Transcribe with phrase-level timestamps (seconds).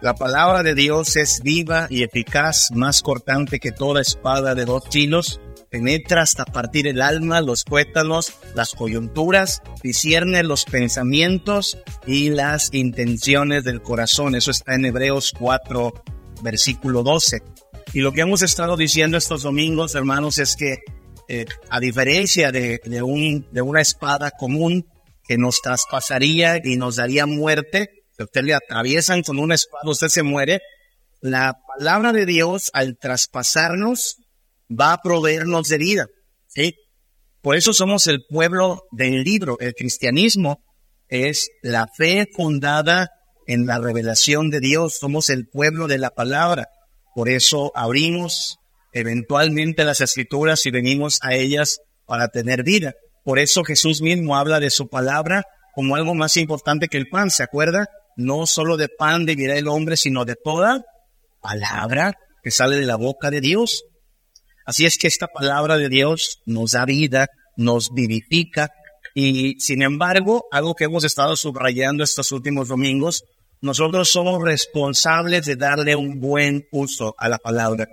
[0.00, 4.84] La palabra de Dios es viva y eficaz, más cortante que toda espada de dos
[4.90, 12.72] filos, penetra hasta partir el alma, los tuétanos, las coyunturas, discierne los pensamientos y las
[12.72, 14.34] intenciones del corazón.
[14.34, 15.92] Eso está en Hebreos 4,
[16.42, 17.42] versículo 12.
[17.92, 20.78] Y lo que hemos estado diciendo estos domingos, hermanos, es que
[21.28, 24.86] eh, a diferencia de, de, un, de una espada común
[25.28, 30.22] que nos traspasaría y nos daría muerte, usted le atraviesan con una espada, usted se
[30.22, 30.60] muere.
[31.20, 34.16] La palabra de Dios, al traspasarnos,
[34.70, 36.06] va a proveernos de vida.
[36.46, 36.74] ¿sí?
[37.42, 39.58] Por eso somos el pueblo del libro.
[39.60, 40.62] El cristianismo
[41.08, 43.10] es la fe fundada
[43.46, 44.98] en la revelación de Dios.
[44.98, 46.68] Somos el pueblo de la palabra.
[47.14, 48.58] Por eso abrimos
[48.92, 52.94] eventualmente las escrituras y venimos a ellas para tener vida.
[53.24, 55.44] Por eso Jesús mismo habla de su palabra
[55.74, 57.30] como algo más importante que el pan.
[57.30, 57.86] ¿Se acuerda?
[58.16, 60.84] No solo de pan vivirá el hombre, sino de toda
[61.40, 63.84] palabra que sale de la boca de Dios.
[64.66, 68.70] Así es que esta palabra de Dios nos da vida, nos vivifica
[69.14, 73.24] y sin embargo, algo que hemos estado subrayando estos últimos domingos,
[73.60, 77.88] nosotros somos responsables de darle un buen uso a la palabra.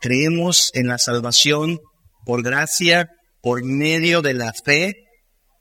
[0.00, 1.80] Creemos en la salvación
[2.24, 3.08] por gracia,
[3.40, 4.94] por medio de la fe,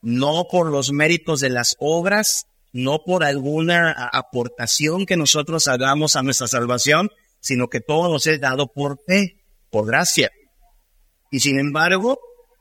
[0.02, 2.44] no por los méritos de las obras,
[2.78, 8.40] no por alguna aportación que nosotros hagamos a nuestra salvación, sino que todo nos es
[8.40, 10.30] dado por fe, por gracia.
[11.32, 12.20] Y sin embargo,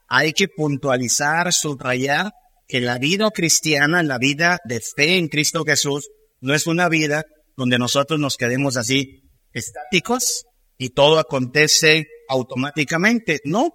[0.08, 2.32] hay que puntualizar, subrayar
[2.66, 6.08] que la vida cristiana, la vida de fe en Cristo Jesús,
[6.40, 9.22] no es una vida donde nosotros nos quedemos así
[9.52, 10.46] estáticos
[10.78, 13.42] y todo acontece automáticamente.
[13.44, 13.74] No,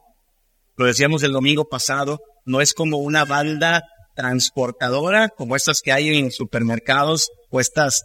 [0.75, 3.83] lo decíamos el domingo pasado, no es como una banda
[4.15, 8.03] transportadora, como estas que hay en supermercados o estas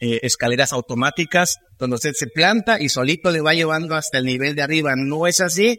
[0.00, 4.54] eh, escaleras automáticas, donde usted se planta y solito le va llevando hasta el nivel
[4.54, 4.94] de arriba.
[4.96, 5.78] No es así.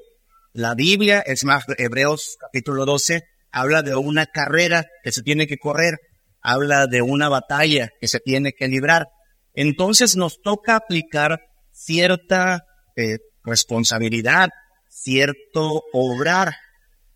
[0.53, 5.57] La Biblia, es más, Hebreos capítulo 12, habla de una carrera que se tiene que
[5.57, 5.99] correr,
[6.41, 9.07] habla de una batalla que se tiene que librar.
[9.53, 11.39] Entonces nos toca aplicar
[11.71, 12.63] cierta
[12.95, 14.49] eh, responsabilidad,
[14.89, 16.55] cierto obrar.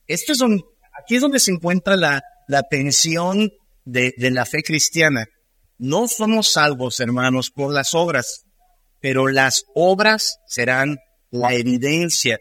[0.07, 0.41] Esto es
[1.01, 3.51] aquí es donde se encuentra la, la tensión
[3.85, 5.27] de, de la fe cristiana.
[5.77, 8.45] No somos salvos, hermanos, por las obras,
[8.99, 10.97] pero las obras serán
[11.29, 12.39] la evidencia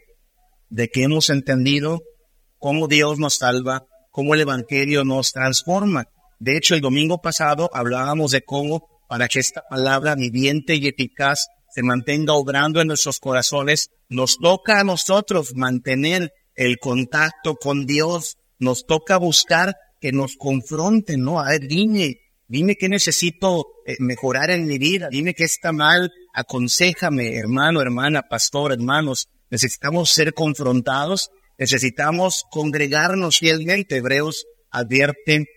[0.69, 2.01] de que hemos entendido
[2.57, 6.05] cómo Dios nos salva, cómo el Evangelio nos transforma.
[6.39, 11.49] De hecho, el domingo pasado hablábamos de cómo para que esta palabra viviente y eficaz
[11.69, 18.37] se mantenga obrando en nuestros corazones, nos toca a nosotros mantener el contacto con Dios,
[18.57, 21.39] nos toca buscar que nos confronten, ¿no?
[21.39, 26.11] A ver, dime, dime qué necesito eh, mejorar en mi vida, dime qué está mal,
[26.33, 29.27] aconsejame, hermano, hermana, pastor, hermanos.
[29.49, 33.97] Necesitamos ser confrontados, necesitamos congregarnos fielmente.
[33.97, 35.47] Hebreos advierten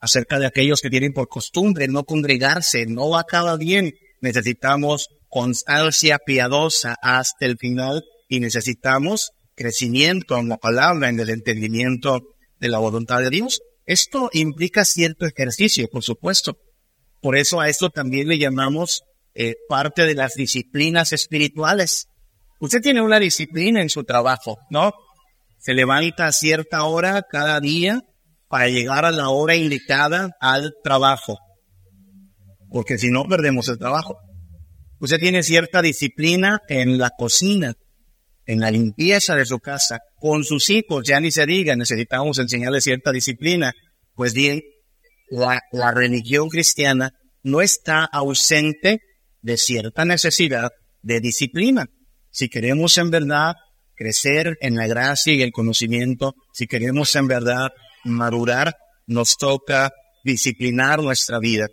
[0.00, 3.94] acerca de aquellos que tienen por costumbre no congregarse, no acaba bien.
[4.20, 12.22] Necesitamos constancia piadosa hasta el final y necesitamos crecimiento en la palabra, en el entendimiento
[12.58, 13.60] de la voluntad de Dios.
[13.88, 16.58] Esto implica cierto ejercicio, por supuesto.
[17.22, 19.00] Por eso a esto también le llamamos
[19.34, 22.06] eh, parte de las disciplinas espirituales.
[22.60, 24.92] Usted tiene una disciplina en su trabajo, ¿no?
[25.58, 28.02] Se levanta a cierta hora cada día
[28.48, 31.38] para llegar a la hora indicada al trabajo.
[32.70, 34.18] Porque si no, perdemos el trabajo.
[35.00, 37.72] Usted tiene cierta disciplina en la cocina
[38.48, 42.80] en la limpieza de su casa, con sus hijos, ya ni se diga, necesitamos enseñarle
[42.80, 43.74] cierta disciplina.
[44.14, 44.62] Pues bien,
[45.28, 49.00] la, la religión cristiana no está ausente
[49.42, 50.70] de cierta necesidad
[51.02, 51.88] de disciplina.
[52.30, 53.52] Si queremos en verdad
[53.94, 57.68] crecer en la gracia y el conocimiento, si queremos en verdad
[58.04, 58.74] madurar,
[59.06, 59.90] nos toca
[60.24, 61.66] disciplinar nuestra vida.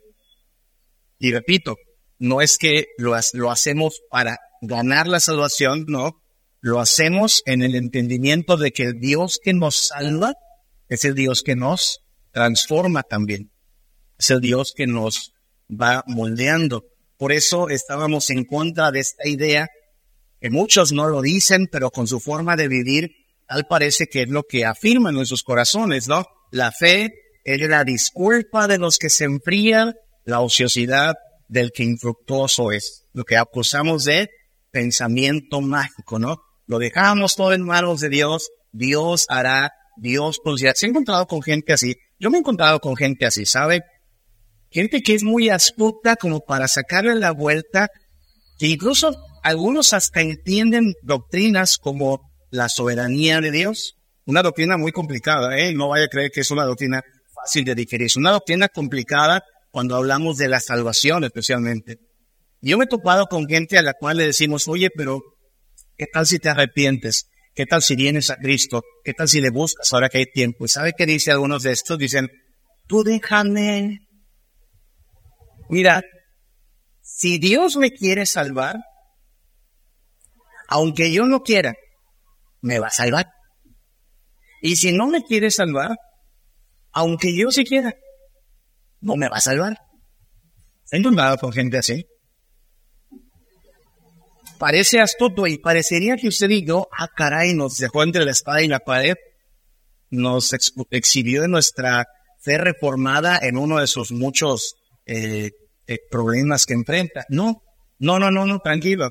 [1.20, 1.78] Y repito,
[2.20, 6.20] no es que lo, lo hacemos para ganar la salvación, no,
[6.66, 10.34] lo hacemos en el entendimiento de que el Dios que nos salva
[10.90, 12.00] es el Dios que nos
[12.32, 13.52] transforma también.
[14.18, 15.32] Es el Dios que nos
[15.70, 16.86] va moldeando.
[17.18, 19.68] Por eso estábamos en contra de esta idea,
[20.42, 23.12] que muchos no lo dicen, pero con su forma de vivir,
[23.48, 26.26] tal parece que es lo que afirman en sus corazones, ¿no?
[26.50, 27.14] La fe
[27.44, 31.14] es la disculpa de los que se enfrían, la ociosidad
[31.48, 33.06] del que infructuoso es.
[33.14, 34.32] Lo que acusamos de
[34.72, 36.42] pensamiento mágico, ¿no?
[36.68, 40.74] Lo dejamos todo en manos de Dios, Dios hará, Dios producirá.
[40.76, 41.96] ¿Se ha encontrado con gente así?
[42.20, 43.84] Yo me he encontrado con gente así, ¿sabe?
[44.76, 47.88] gente que es muy astuta como para sacarle la vuelta,
[48.60, 53.96] que incluso algunos hasta entienden doctrinas como la soberanía de Dios,
[54.26, 55.74] una doctrina muy complicada, ¿eh?
[55.74, 57.02] no vaya a creer que es una doctrina
[57.34, 62.00] fácil de digerir, es una doctrina complicada cuando hablamos de la salvación especialmente.
[62.60, 65.22] Yo me he topado con gente a la cual le decimos, oye, pero
[65.98, 67.30] ¿qué tal si te arrepientes?
[67.54, 68.84] ¿Qué tal si vienes a Cristo?
[69.04, 70.66] ¿Qué tal si le buscas ahora que hay tiempo?
[70.66, 71.98] ¿Y sabe qué dice algunos de estos?
[71.98, 72.30] Dicen,
[72.88, 74.00] tú déjame.
[75.70, 76.04] Mira,
[77.02, 78.76] si Dios me quiere salvar,
[80.68, 81.76] aunque yo no quiera,
[82.62, 83.28] me va a salvar.
[84.62, 85.96] Y si no me quiere salvar,
[86.92, 87.94] aunque yo sí quiera,
[89.00, 89.78] no me va a salvar.
[90.92, 92.06] ¿He encontrado con gente así?
[94.58, 98.62] Parece astuto y parecería que usted y yo, ah caray, nos dejó entre la espada
[98.62, 99.16] y la pared,
[100.10, 100.56] nos
[100.92, 102.06] exhibió de nuestra
[102.40, 104.76] fe reformada en uno de sus muchos
[105.06, 105.52] eh,
[105.88, 107.26] eh, problemas que enfrenta.
[107.30, 107.64] No,
[108.00, 109.10] no, no, no, no, tranquilo.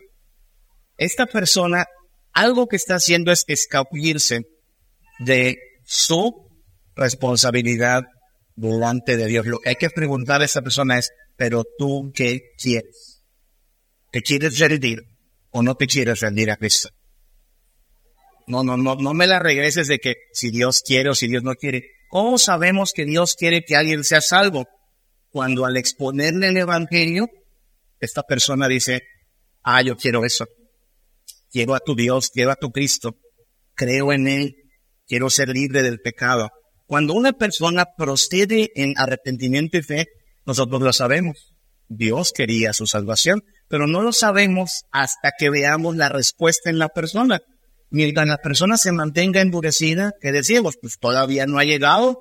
[0.96, 1.85] Esta persona,
[2.32, 4.43] algo que está haciendo es escabullirse
[5.19, 6.32] de su
[6.94, 8.05] responsabilidad
[8.55, 9.46] delante de Dios.
[9.46, 13.23] Lo que hay que preguntar a esa persona es, pero tú qué quieres?
[14.11, 15.14] ¿Te quieres rendir
[15.55, 16.91] o no te quieres rendir a Cristo?
[18.49, 21.45] No, no, no, no me la regreses de que si Dios quiere o si Dios
[21.45, 21.85] no quiere.
[22.11, 24.67] ¿Cómo sabemos que Dios quiere que alguien sea salvo?
[25.31, 27.29] Cuando al exponerle el Evangelio,
[28.01, 29.03] esta persona dice,
[29.62, 30.45] ah, yo quiero eso.
[31.51, 33.17] Quiero a tu Dios, quiero a tu Cristo.
[33.75, 34.56] Creo en Él.
[35.06, 36.51] Quiero ser libre del pecado.
[36.87, 40.06] Cuando una persona procede en arrepentimiento y fe,
[40.45, 41.55] nosotros lo sabemos.
[41.89, 43.43] Dios quería su salvación,
[43.75, 47.41] pero no lo sabemos hasta que veamos la respuesta en la persona.
[47.91, 50.76] Mientras la persona se mantenga endurecida, ¿qué decimos?
[50.81, 52.21] Pues todavía no ha llegado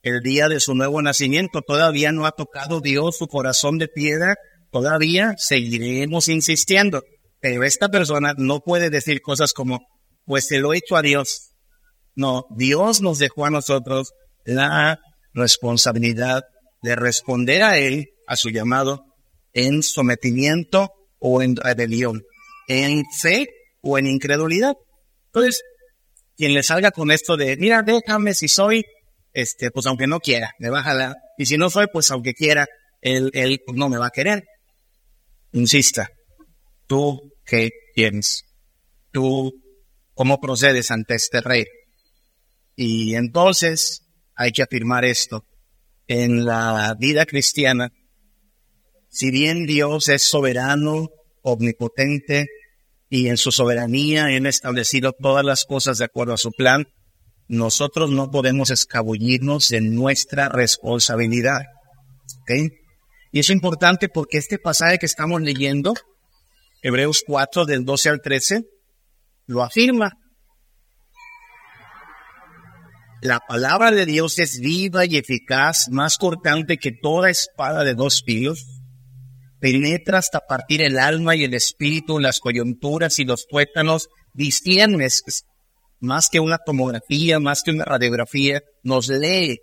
[0.00, 4.36] el día de su nuevo nacimiento, todavía no ha tocado Dios su corazón de piedra,
[4.72, 7.02] todavía seguiremos insistiendo.
[7.40, 9.80] Pero esta persona no puede decir cosas como,
[10.24, 11.50] pues se lo he hecho a Dios.
[12.14, 14.14] No, Dios nos dejó a nosotros
[14.46, 14.98] la
[15.34, 16.44] responsabilidad
[16.80, 19.02] de responder a Él, a su llamado,
[19.56, 22.22] en sometimiento o en rebelión,
[22.68, 23.48] en fe
[23.80, 24.74] o en incredulidad.
[25.28, 25.62] Entonces,
[26.36, 28.84] quien le salga con esto de, mira, déjame si soy,
[29.32, 31.16] este, pues aunque no quiera, me va a jalar.
[31.38, 32.66] Y si no soy, pues aunque quiera,
[33.00, 34.44] él, él no me va a querer.
[35.52, 36.10] Insista,
[36.86, 38.44] tú qué tienes,
[39.10, 39.54] tú
[40.12, 41.64] cómo procedes ante este rey.
[42.74, 44.02] Y entonces
[44.34, 45.46] hay que afirmar esto.
[46.08, 47.90] En la vida cristiana,
[49.16, 51.08] si bien Dios es soberano,
[51.40, 52.48] omnipotente,
[53.08, 56.84] y en su soberanía han establecido todas las cosas de acuerdo a su plan,
[57.48, 61.62] nosotros no podemos escabullirnos de nuestra responsabilidad.
[63.32, 65.94] Y es importante porque este pasaje que estamos leyendo,
[66.82, 68.64] Hebreos 4 del 12 al 13,
[69.46, 70.12] lo afirma.
[73.22, 78.22] La palabra de Dios es viva y eficaz, más cortante que toda espada de dos
[78.22, 78.75] filos
[79.60, 85.22] penetra hasta partir el alma y el espíritu, las coyunturas y los tuétanos, disciernes
[86.00, 89.58] más que una tomografía, más que una radiografía, nos lee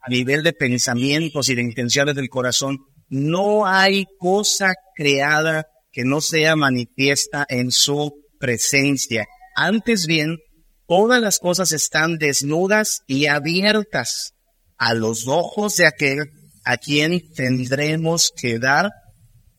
[0.00, 2.78] a nivel de pensamientos y de intenciones del corazón.
[3.08, 9.26] No hay cosa creada que no sea manifiesta en su presencia.
[9.56, 10.38] Antes bien,
[10.86, 14.32] todas las cosas están desnudas y abiertas
[14.78, 16.30] a los ojos de aquel
[16.64, 18.90] a quien tendremos que dar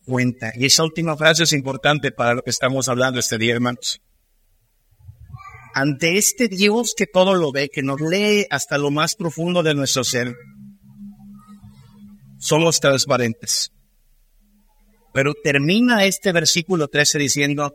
[0.04, 0.52] cuenta.
[0.54, 4.00] Y esa última frase es importante para lo que estamos hablando este día, hermanos.
[5.74, 9.74] Ante este Dios que todo lo ve, que nos lee hasta lo más profundo de
[9.74, 10.34] nuestro ser,
[12.38, 13.72] somos transparentes.
[15.14, 17.74] Pero termina este versículo 13 diciendo,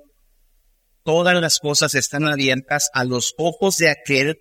[1.03, 4.39] todas las cosas están abiertas a los ojos de aquel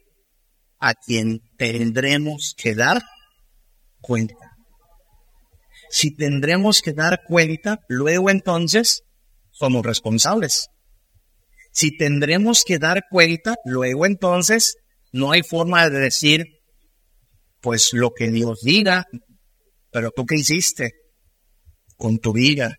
[0.78, 3.02] a quien tendremos que dar
[4.00, 4.46] cuenta
[5.90, 9.02] si tendremos que dar cuenta, luego entonces
[9.50, 10.69] somos responsables.
[11.73, 14.76] Si tendremos que dar cuenta, luego entonces
[15.12, 16.47] no hay forma de decir,
[17.61, 19.07] pues lo que Dios diga,
[19.90, 20.93] pero tú qué hiciste
[21.97, 22.76] con tu vida,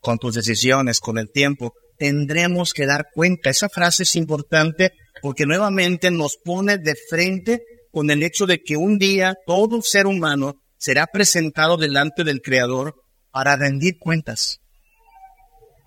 [0.00, 3.50] con tus decisiones, con el tiempo, tendremos que dar cuenta.
[3.50, 8.76] Esa frase es importante porque nuevamente nos pone de frente con el hecho de que
[8.76, 14.58] un día todo ser humano será presentado delante del Creador para rendir cuentas.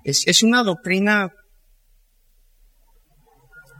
[0.05, 1.33] Es, es una doctrina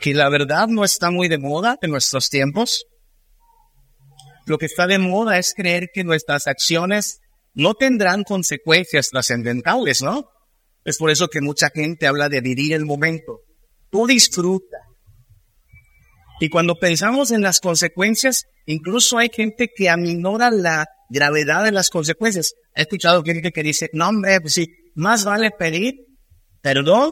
[0.02, 2.86] que la verdad no está muy de moda en nuestros tiempos.
[4.46, 7.22] Lo que está de moda es creer que nuestras acciones
[7.54, 10.26] no tendrán consecuencias trascendentales, ¿no?
[10.84, 13.40] Es por eso que mucha gente habla de vivir el momento.
[13.90, 14.80] Tú disfruta.
[16.42, 21.90] Y cuando pensamos en las consecuencias, incluso hay gente que aminora la gravedad de las
[21.90, 22.54] consecuencias.
[22.76, 25.96] He escuchado gente que dice, no, hombre, pues sí, más vale pedir
[26.62, 27.12] perdón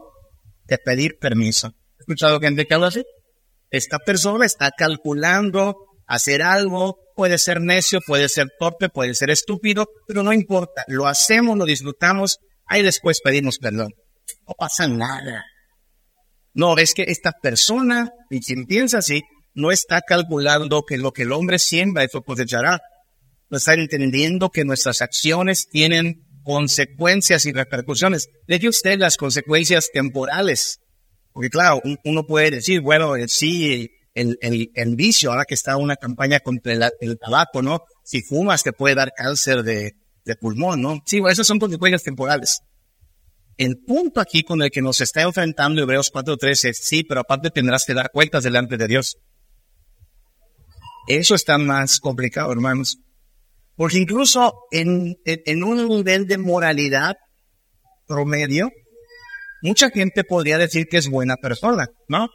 [0.68, 1.68] que pedir permiso.
[1.68, 3.04] He escuchado gente que habla así.
[3.70, 5.76] Esta persona está calculando
[6.08, 11.08] hacer algo, puede ser necio, puede ser torpe, puede ser estúpido, pero no importa, lo
[11.08, 13.92] hacemos, lo disfrutamos, ahí después pedimos perdón.
[14.48, 15.46] No pasa nada.
[16.54, 19.22] No, es que esta persona, y quien piensa así,
[19.56, 22.80] no está calculando que lo que el hombre siembra, eso cosechará.
[23.50, 28.30] No está entendiendo que nuestras acciones tienen consecuencias y repercusiones.
[28.48, 30.80] Deje usted las consecuencias temporales.
[31.32, 35.96] Porque claro, uno puede decir, bueno, eh, sí, el, el, vicio, ahora que está una
[35.96, 37.84] campaña contra el, tabaco, ¿no?
[38.04, 39.94] Si fumas te puede dar cáncer de,
[40.26, 41.02] de pulmón, ¿no?
[41.06, 42.62] Sí, bueno, esas son consecuencias temporales.
[43.58, 47.50] El punto aquí con el que nos está enfrentando Hebreos 4.3 es, sí, pero aparte
[47.50, 49.18] tendrás que dar cuentas delante de Dios.
[51.08, 53.00] Eso está más complicado, hermanos.
[53.76, 57.16] Porque incluso en, en, un nivel de moralidad
[58.08, 58.70] promedio,
[59.62, 62.30] mucha gente podría decir que es buena persona, ¿no?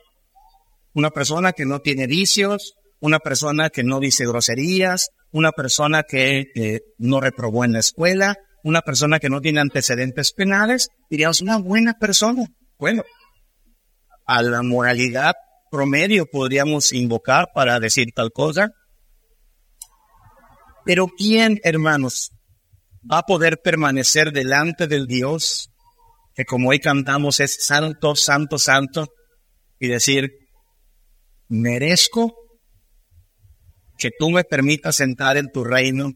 [0.94, 6.46] Una persona que no tiene vicios, una persona que no dice groserías, una persona que
[6.54, 11.58] eh, no reprobó en la escuela, una persona que no tiene antecedentes penales, diríamos una
[11.58, 12.46] buena persona.
[12.78, 13.04] Bueno,
[14.26, 15.34] a la moralidad
[15.70, 18.70] promedio podríamos invocar para decir tal cosa.
[20.88, 22.30] Pero ¿quién, hermanos,
[23.04, 25.68] va a poder permanecer delante del Dios
[26.34, 29.06] que como hoy cantamos es santo, santo, santo
[29.78, 30.30] y decir,
[31.48, 32.34] merezco
[33.98, 36.14] que tú me permitas entrar en tu reino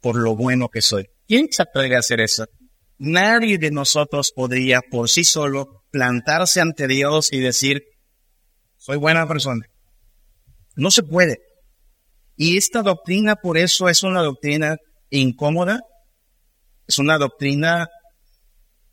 [0.00, 1.08] por lo bueno que soy?
[1.26, 2.46] ¿Quién se atreve a hacer eso?
[2.98, 7.82] Nadie de nosotros podría por sí solo plantarse ante Dios y decir,
[8.76, 9.66] soy buena persona.
[10.76, 11.51] No se puede.
[12.36, 14.76] Y esta doctrina por eso es una doctrina
[15.10, 15.80] incómoda,
[16.86, 17.88] es una doctrina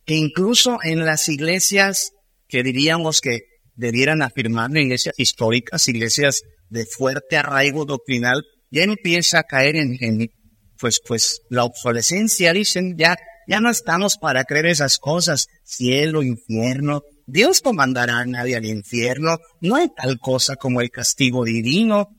[0.06, 2.12] que incluso en las iglesias
[2.48, 3.40] que diríamos que
[3.76, 10.30] debieran afirmar, iglesias históricas, iglesias de fuerte arraigo doctrinal, ya empieza a caer en,
[10.78, 13.18] pues, pues la obsolescencia, dicen, ya,
[13.48, 18.66] ya no estamos para creer esas cosas, cielo, infierno, Dios no mandará a nadie al
[18.66, 22.10] infierno, no hay tal cosa como el castigo divino.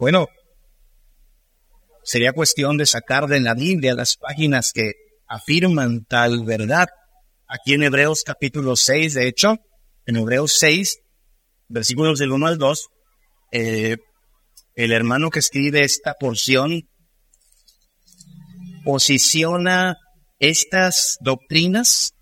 [0.00, 0.28] Bueno,
[2.02, 4.94] sería cuestión de sacar de la Biblia las páginas que
[5.28, 6.88] afirman tal verdad.
[7.46, 9.58] Aquí en Hebreos capítulo 6, de hecho,
[10.06, 11.00] en Hebreos 6,
[11.68, 12.88] versículos del 1 al 2,
[13.52, 13.98] eh,
[14.74, 16.88] el hermano que escribe esta porción
[18.86, 19.98] posiciona
[20.38, 22.14] estas doctrinas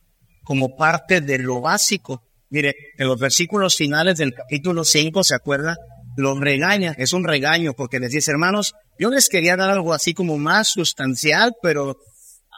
[0.43, 2.25] como parte de lo básico.
[2.51, 5.77] Mire, en los versículos finales del capítulo 5, ¿se acuerda?
[6.19, 10.15] Los regaña, es un regaño, porque les dice, hermanos, yo les quería dar algo así
[10.15, 11.97] como más sustancial, pero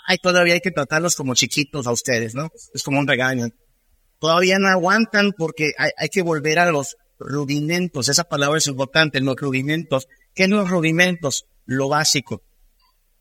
[0.06, 2.48] ay, todavía hay que tratarlos como chiquitos a ustedes, ¿no?
[2.72, 3.48] Es como un regaño.
[4.18, 8.08] Todavía no aguantan porque hay, hay que volver a los rudimentos.
[8.08, 10.08] Esa palabra es importante, los rudimentos.
[10.34, 11.44] ¿Qué son los rudimentos?
[11.66, 12.40] Lo básico.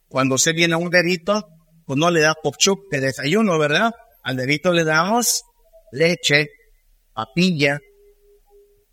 [0.08, 1.50] Cuando se viene a un bebito,
[1.86, 3.92] pues no le da popchup de desayuno, ¿verdad?
[4.24, 5.44] Al bebito le damos
[5.92, 6.48] leche,
[7.14, 7.82] papilla.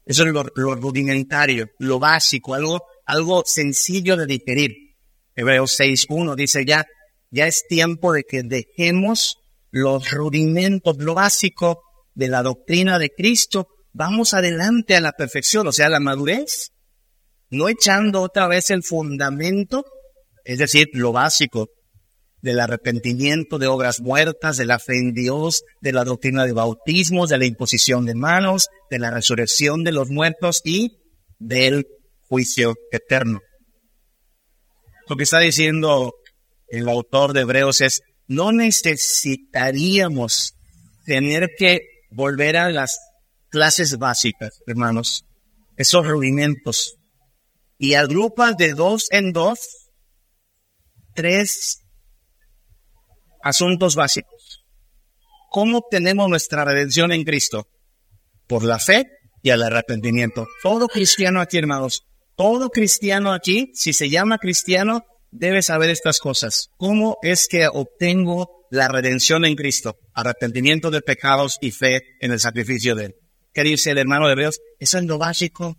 [0.07, 4.75] Eso es lo, rudimentario, lo básico, algo, algo sencillo de digerir.
[5.35, 6.87] Hebreos 6.1 dice ya,
[7.31, 9.37] ya es tiempo de que dejemos
[9.71, 11.83] los rudimentos, lo básico
[12.15, 13.69] de la doctrina de Cristo.
[13.93, 16.71] Vamos adelante a la perfección, o sea, la madurez.
[17.51, 19.85] No echando otra vez el fundamento
[20.47, 21.71] es decir, lo básico
[22.47, 27.29] del arrepentimiento de obras muertas, de la fe en Dios, de la doctrina de bautismos,
[27.29, 30.97] de la imposición de manos, de la resurrección de los muertos y
[31.41, 31.89] del
[32.29, 33.41] juicio eterno.
[35.09, 36.15] Lo que está diciendo
[36.69, 40.55] el autor de Hebreos es, no necesitaríamos
[41.05, 41.81] tener que
[42.13, 42.97] volver a las
[43.49, 45.25] clases básicas, hermanos,
[45.77, 46.95] esos rudimentos,
[47.77, 49.89] y agrupa de dos en dos
[51.17, 51.83] tres
[53.47, 54.65] asuntos básicos.
[55.51, 57.69] ¿Cómo obtenemos nuestra redención en Cristo?
[58.49, 59.07] Por la fe
[59.43, 60.47] y el arrepentimiento.
[60.63, 66.71] Todo cristiano aquí, hermanos, todo cristiano aquí, si se llama cristiano, debe saber estas cosas.
[66.77, 69.97] ¿Cómo es que obtengo la redención en Cristo?
[70.13, 73.15] Arrepentimiento de pecados y fe en el sacrificio de Él.
[73.55, 74.61] ¿Qué dice el hermano de Hebreos?
[74.81, 75.77] Eso es lo básico.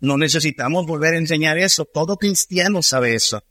[0.00, 1.84] No necesitamos volver a enseñar eso.
[1.84, 3.42] Todo cristiano sabe eso.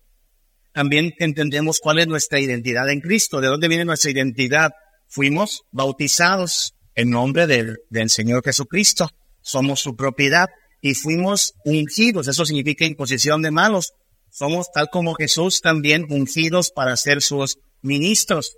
[0.78, 3.42] También entendemos cuál es nuestra identidad en Cristo.
[3.42, 4.74] ¿De dónde viene nuestra identidad?
[5.08, 7.80] Fuimos bautizados en nombre del,
[8.12, 9.10] Señor Jesucristo.
[9.42, 12.28] Somos su propiedad y fuimos ungidos.
[12.28, 13.94] Eso significa imposición de manos.
[14.30, 18.56] Somos tal como Jesús también ungidos para ser sus ministros.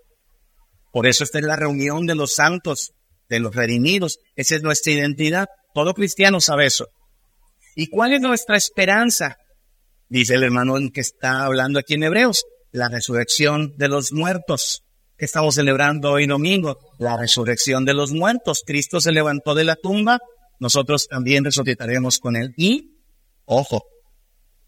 [0.91, 2.91] Por eso esta es la reunión de los santos,
[3.29, 4.19] de los redimidos.
[4.35, 5.47] Esa es nuestra identidad.
[5.73, 6.89] Todo cristiano sabe eso.
[7.77, 9.37] ¿Y cuál es nuestra esperanza?
[10.09, 14.83] Dice el hermano que está hablando aquí en Hebreos, la resurrección de los muertos.
[15.15, 16.79] que estamos celebrando hoy domingo?
[16.97, 18.63] La resurrección de los muertos.
[18.65, 20.17] Cristo se levantó de la tumba,
[20.59, 22.53] nosotros también resucitaremos con él.
[22.57, 22.97] Y,
[23.45, 23.83] ojo,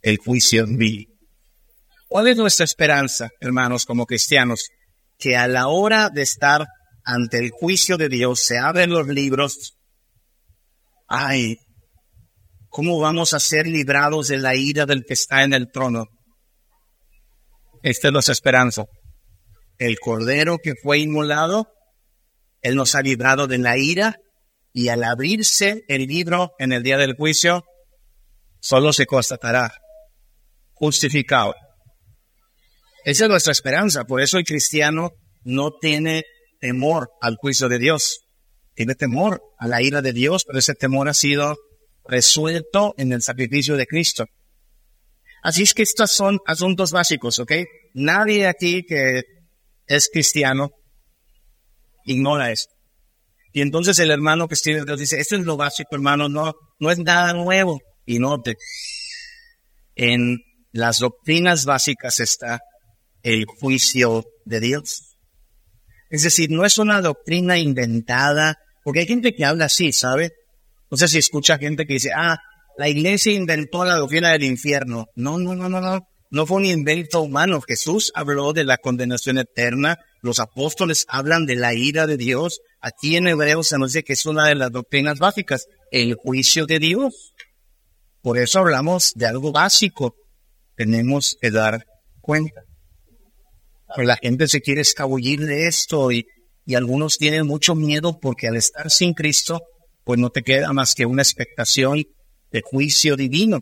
[0.01, 1.07] el juicio vi.
[2.07, 4.69] ¿Cuál es nuestra esperanza, hermanos, como cristianos?
[5.17, 6.67] Que a la hora de estar
[7.03, 9.77] ante el juicio de Dios se abren los libros.
[11.07, 11.57] Ay,
[12.71, 16.07] ¿cómo vamos a ser librados de la ira del que está en el trono?
[17.83, 18.85] Esta es nuestra esperanza.
[19.77, 21.67] El cordero que fue inmolado,
[22.61, 24.15] Él nos ha librado de la ira
[24.73, 27.63] y al abrirse el libro en el día del juicio,
[28.61, 29.73] solo se constatará
[30.73, 31.53] justificado.
[33.03, 34.05] Esa es nuestra esperanza.
[34.05, 35.11] Por eso el cristiano
[35.43, 36.23] no tiene
[36.59, 38.21] temor al juicio de Dios.
[38.75, 41.57] Tiene temor a la ira de Dios, pero ese temor ha sido
[42.05, 44.25] resuelto en el sacrificio de Cristo.
[45.43, 47.53] Así es que estos son asuntos básicos, ¿ok?
[47.93, 49.23] Nadie aquí que
[49.87, 50.71] es cristiano
[52.05, 52.73] ignora esto.
[53.53, 56.99] Y entonces el hermano que Dios dice, esto es lo básico, hermano, no, no es
[56.99, 57.79] nada nuevo.
[58.05, 58.55] Y note,
[59.95, 60.39] en
[60.71, 62.61] las doctrinas básicas está
[63.23, 65.17] el juicio de Dios.
[66.09, 70.31] Es decir, no es una doctrina inventada, porque hay gente que habla así, ¿sabe?
[70.91, 72.37] No sé si escucha gente que dice, ah,
[72.77, 75.05] la iglesia inventó la doctrina del infierno.
[75.15, 76.01] No, no, no, no, no.
[76.29, 77.61] No fue un invento humano.
[77.61, 79.97] Jesús habló de la condenación eterna.
[80.21, 82.59] Los apóstoles hablan de la ira de Dios.
[82.81, 86.65] Aquí en Hebreos se nos dice que es una de las doctrinas básicas, el juicio
[86.65, 87.33] de Dios.
[88.21, 90.15] Por eso hablamos de algo básico.
[90.75, 91.85] Tenemos que dar
[92.21, 92.61] cuenta.
[93.95, 96.25] Pero la gente se quiere escabullir de esto y,
[96.65, 99.61] y algunos tienen mucho miedo porque al estar sin Cristo,
[100.03, 102.03] pues no te queda más que una expectación
[102.51, 103.61] de juicio divino.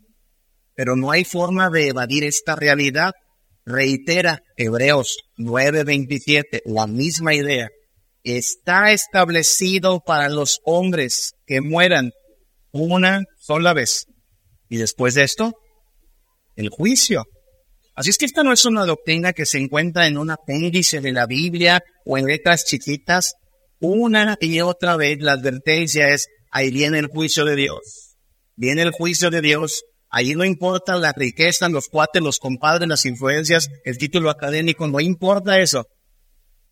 [0.75, 3.11] Pero no hay forma de evadir esta realidad.
[3.65, 7.69] Reitera Hebreos 9:27, la misma idea.
[8.23, 12.11] Está establecido para los hombres que mueran
[12.71, 14.05] una sola vez.
[14.69, 15.53] Y después de esto,
[16.55, 17.25] el juicio.
[17.95, 21.11] Así es que esta no es una doctrina que se encuentra en un apéndice de
[21.11, 23.33] la Biblia o en letras chiquitas.
[23.79, 28.17] Una y otra vez la advertencia es, ahí viene el juicio de Dios.
[28.55, 29.83] Viene el juicio de Dios.
[30.09, 34.99] Ahí no importa la riqueza, los cuates, los compadres, las influencias, el título académico, no
[34.99, 35.87] importa eso.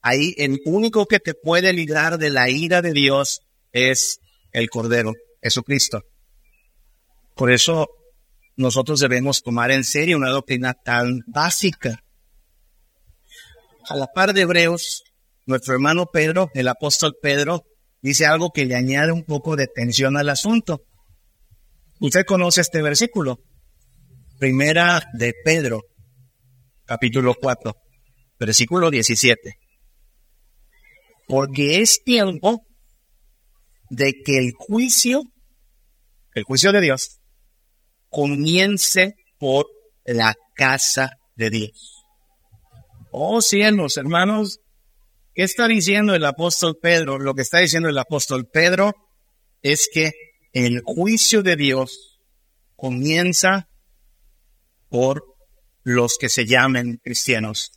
[0.02, 3.42] Ahí el único que te puede librar de la ira de Dios
[3.72, 4.20] es
[4.52, 6.02] el Cordero, Jesucristo.
[7.36, 7.88] Por eso
[8.56, 12.04] nosotros debemos tomar en serio una doctrina tan básica.
[13.88, 15.04] A la par de Hebreos,
[15.48, 17.64] nuestro hermano Pedro, el apóstol Pedro,
[18.02, 20.82] dice algo que le añade un poco de tensión al asunto.
[22.00, 23.40] Usted conoce este versículo.
[24.38, 25.82] Primera de Pedro,
[26.86, 27.74] capítulo 4,
[28.38, 29.56] versículo 17.
[31.28, 32.62] Porque es tiempo
[33.90, 35.24] de que el juicio,
[36.36, 37.20] el juicio de Dios,
[38.10, 39.66] comience por
[40.06, 42.04] la casa de Dios.
[43.12, 44.60] Oh cielos, hermanos,
[45.38, 47.20] ¿qué está diciendo el apóstol Pedro?
[47.20, 48.94] Lo que está diciendo el apóstol Pedro
[49.62, 50.12] es que
[50.52, 52.20] el juicio de Dios
[52.76, 53.68] comienza
[54.90, 55.24] por
[55.84, 57.72] los que se llamen cristianos.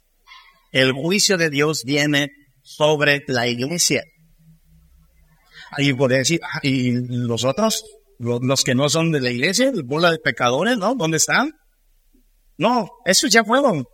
[0.73, 2.31] El juicio de Dios viene
[2.63, 4.05] sobre la iglesia.
[5.73, 7.85] Ahí puede decir, ¿y los otros?
[8.19, 10.95] Los, que no son de la iglesia, bola de pecadores, ¿no?
[10.95, 11.53] ¿Dónde están?
[12.57, 13.85] No, esos ya fueron.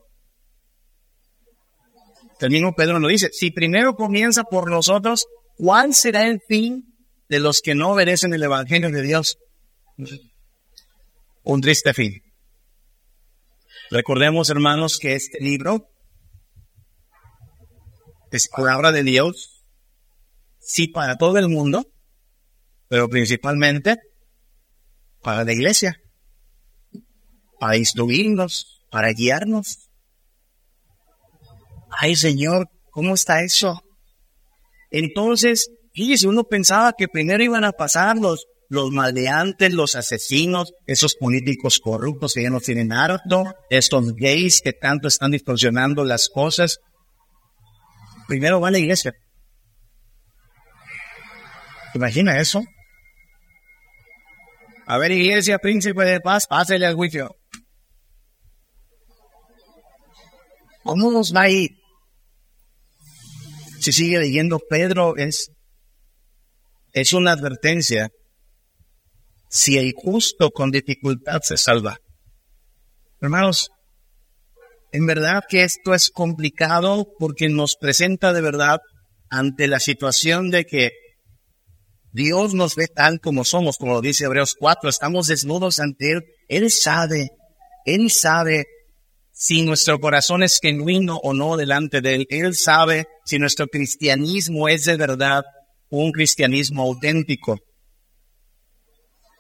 [2.41, 6.85] El mismo Pedro nos dice, si primero comienza por nosotros, ¿cuál será el fin
[7.29, 9.39] de los que no obedecen el Evangelio de Dios?
[11.43, 12.23] Un triste fin.
[13.91, 15.89] Recordemos, hermanos, que este libro
[18.31, 19.65] es palabra de Dios,
[20.59, 21.87] sí para todo el mundo,
[22.89, 23.97] pero principalmente
[25.23, 26.01] para la iglesia,
[27.59, 29.86] para instruirnos, para guiarnos.
[31.99, 33.83] Ay Señor, ¿cómo está eso?
[34.91, 41.15] Entonces, fíjese, uno pensaba que primero iban a pasar los, los maleantes, los asesinos, esos
[41.15, 46.79] políticos corruptos que ya no tienen harto, estos gays que tanto están distorsionando las cosas.
[48.29, 49.15] Primero va la iglesia.
[51.95, 52.63] ¿Imagina eso?
[54.87, 57.35] A ver, iglesia, príncipe de paz, pásele al juicio.
[60.85, 61.76] ¿Cómo nos va a ir?
[63.87, 65.53] Si sigue leyendo Pedro, es,
[66.93, 68.11] es una advertencia.
[69.49, 72.01] Si el justo con dificultad se salva.
[73.21, 73.71] Hermanos,
[74.91, 78.81] en verdad que esto es complicado porque nos presenta de verdad
[79.31, 80.91] ante la situación de que
[82.11, 86.25] Dios nos ve tal como somos, como lo dice Hebreos 4, estamos desnudos ante Él.
[86.49, 87.29] Él sabe,
[87.85, 88.67] Él sabe
[89.39, 92.27] si nuestro corazón es genuino o no delante de Él.
[92.31, 95.45] Él sabe si nuestro cristianismo es de verdad
[95.91, 97.59] un cristianismo auténtico.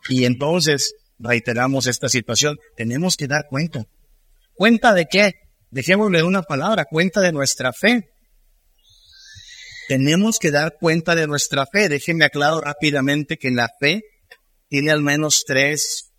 [0.08, 3.84] Y entonces, reiteramos esta situación, tenemos que dar cuenta.
[4.54, 5.32] ¿Cuenta de qué?
[5.70, 8.10] Dejémosle una palabra, cuenta de nuestra fe
[9.86, 11.88] tenemos que dar cuenta de nuestra fe.
[11.88, 14.02] Déjenme aclarar rápidamente que la fe
[14.68, 16.12] tiene al menos tres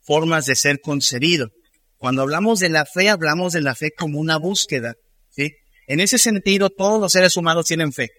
[0.00, 1.48] formas de ser concebido.
[2.02, 4.96] Cuando hablamos de la fe, hablamos de la fe como una búsqueda.
[5.30, 5.52] ¿sí?
[5.86, 8.10] En ese sentido, todos los seres humanos tienen fe.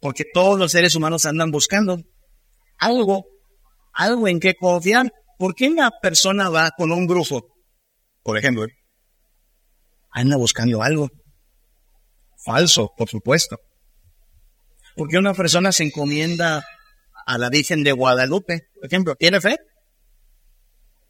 [0.00, 2.00] Porque todos los seres humanos andan buscando
[2.78, 3.26] algo,
[3.92, 5.12] algo en que confiar.
[5.38, 7.54] ¿Por qué una persona va con un grupo?
[8.22, 8.66] Por ejemplo,
[10.10, 11.10] anda buscando algo.
[12.46, 13.58] Falso, por supuesto.
[14.96, 16.64] Porque una persona se encomienda
[17.26, 19.58] a la Virgen de Guadalupe, por ejemplo, ¿tiene fe?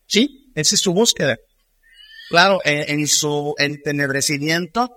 [0.09, 1.37] Sí, esa es su búsqueda.
[2.31, 4.91] Claro, en, su entenebrecimiento,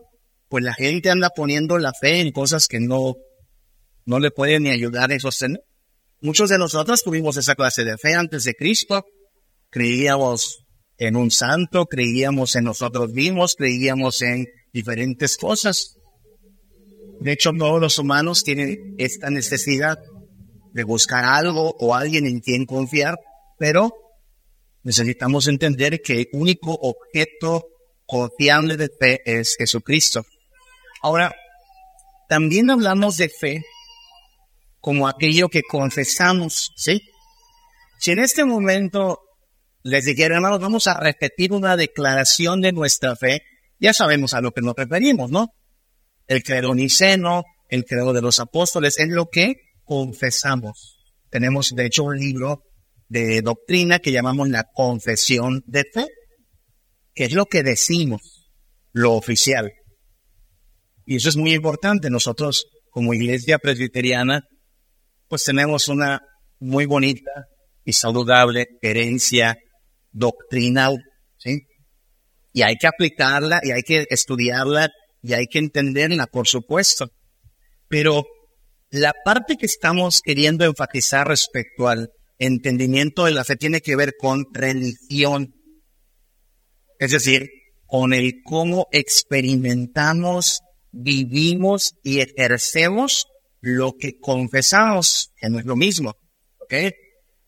[0.49, 3.15] pues la gente anda poniendo la fe en cosas que no,
[4.05, 5.61] no le pueden ni ayudar a sostener.
[6.21, 9.05] Muchos de nosotros tuvimos esa clase de fe antes de Cristo.
[9.69, 10.65] Creíamos
[10.97, 15.97] en un santo, creíamos en nosotros mismos, creíamos en diferentes cosas.
[17.19, 19.99] De hecho, todos los humanos tienen esta necesidad
[20.73, 23.17] de buscar algo o alguien en quien confiar,
[23.59, 23.91] pero
[24.83, 27.67] necesitamos entender que el único objeto
[28.05, 30.25] confiable de fe es Jesucristo.
[31.01, 31.35] Ahora,
[32.29, 33.63] también hablamos de fe
[34.79, 37.01] como aquello que confesamos, ¿sí?
[37.99, 39.21] Si en este momento
[39.83, 43.41] les dijera, hermanos, vamos a repetir una declaración de nuestra fe,
[43.79, 45.51] ya sabemos a lo que nos referimos, ¿no?
[46.27, 50.99] el credo niceno, el credo de los apóstoles, es lo que confesamos.
[51.29, 52.63] Tenemos, de hecho, un libro
[53.09, 56.07] de doctrina que llamamos la confesión de fe,
[57.13, 58.49] que es lo que decimos,
[58.91, 59.71] lo oficial.
[61.05, 62.09] Y eso es muy importante.
[62.09, 64.43] Nosotros, como iglesia presbiteriana,
[65.27, 66.21] pues tenemos una
[66.59, 67.45] muy bonita
[67.85, 69.57] y saludable herencia
[70.11, 70.97] doctrinal,
[71.37, 71.61] ¿sí?
[72.53, 74.89] Y hay que aplicarla y hay que estudiarla
[75.21, 77.09] y hay que entenderla, por supuesto.
[77.87, 78.25] Pero
[78.89, 84.15] la parte que estamos queriendo enfatizar respecto al entendimiento de la fe tiene que ver
[84.17, 85.53] con religión.
[86.99, 87.49] Es decir,
[87.85, 93.27] con el cómo experimentamos, vivimos y ejercemos
[93.61, 96.15] lo que confesamos, que no es lo mismo.
[96.59, 96.93] ¿Ok?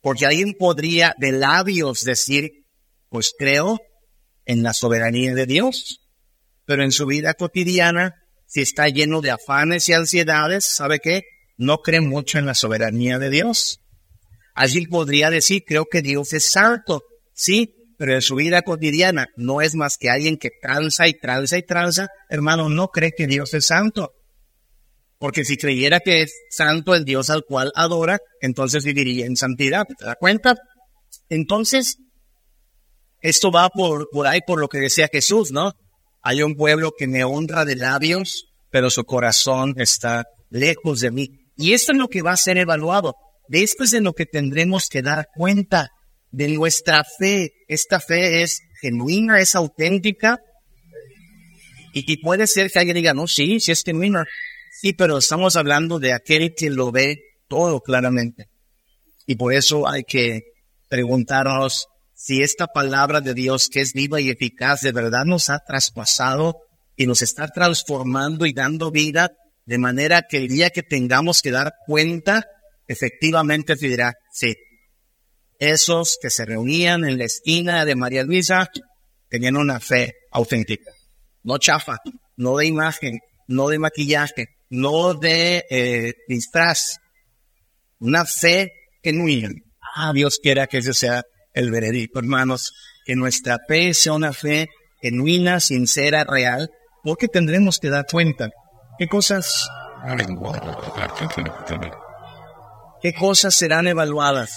[0.01, 2.65] Porque alguien podría de labios decir,
[3.09, 3.79] pues creo
[4.45, 6.09] en la soberanía de Dios,
[6.65, 11.23] pero en su vida cotidiana, si está lleno de afanes y ansiedades, ¿sabe qué?
[11.57, 13.81] No cree mucho en la soberanía de Dios.
[14.55, 19.61] Allí podría decir, creo que Dios es santo, sí, pero en su vida cotidiana no
[19.61, 23.53] es más que alguien que tranza y tranza y tranza, hermano, no cree que Dios
[23.53, 24.13] es santo.
[25.17, 29.85] Porque si creyera que es santo el Dios al cual adora, entonces viviría en santidad.
[29.85, 30.55] ¿Te das cuenta?
[31.27, 31.97] Entonces,
[33.21, 35.73] esto va por, por ahí por lo que decía Jesús, ¿no?
[36.21, 41.29] Hay un pueblo que me honra de labios, pero su corazón está lejos de mí.
[41.57, 43.13] Y esto es lo que va a ser evaluado.
[43.49, 45.89] De esto es de lo que tendremos que dar cuenta
[46.29, 47.53] de nuestra fe.
[47.67, 50.39] Esta fe es genuina, es auténtica.
[51.91, 54.23] Y, puede ser que alguien diga, no, sí, sí es genuina.
[54.79, 58.49] Sí, pero estamos hablando de aquel que lo ve todo claramente.
[59.25, 60.43] Y por eso hay que
[60.87, 65.57] preguntarnos si esta palabra de Dios que es viva y eficaz de verdad nos ha
[65.65, 66.57] traspasado
[66.95, 69.31] y nos está transformando y dando vida
[69.65, 72.45] de manera que el día que tengamos que dar cuenta,
[72.89, 74.55] efectivamente se dirá, sí,
[75.59, 78.67] esos que se reunían en la esquina de María Luisa
[79.29, 80.91] tenían una fe auténtica,
[81.43, 81.97] no chafa,
[82.35, 86.97] no de imagen, no de maquillaje, no de eh, disfraz,
[87.99, 88.71] una fe
[89.03, 89.49] genuina.
[89.95, 91.23] Ah, Dios quiera que ese sea
[91.53, 92.73] el veredicto, hermanos,
[93.05, 94.69] que nuestra fe sea una fe
[95.01, 96.69] genuina, sincera, real,
[97.03, 98.49] porque tendremos que dar cuenta.
[98.97, 99.67] ¿Qué cosas?
[103.01, 104.51] ¿Qué cosas serán evaluadas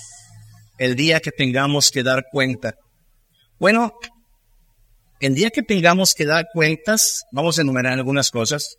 [0.79, 2.75] el día que tengamos que dar cuenta?
[3.59, 3.93] Bueno,
[5.21, 8.77] el día que tengamos que dar cuentas, vamos a enumerar algunas cosas,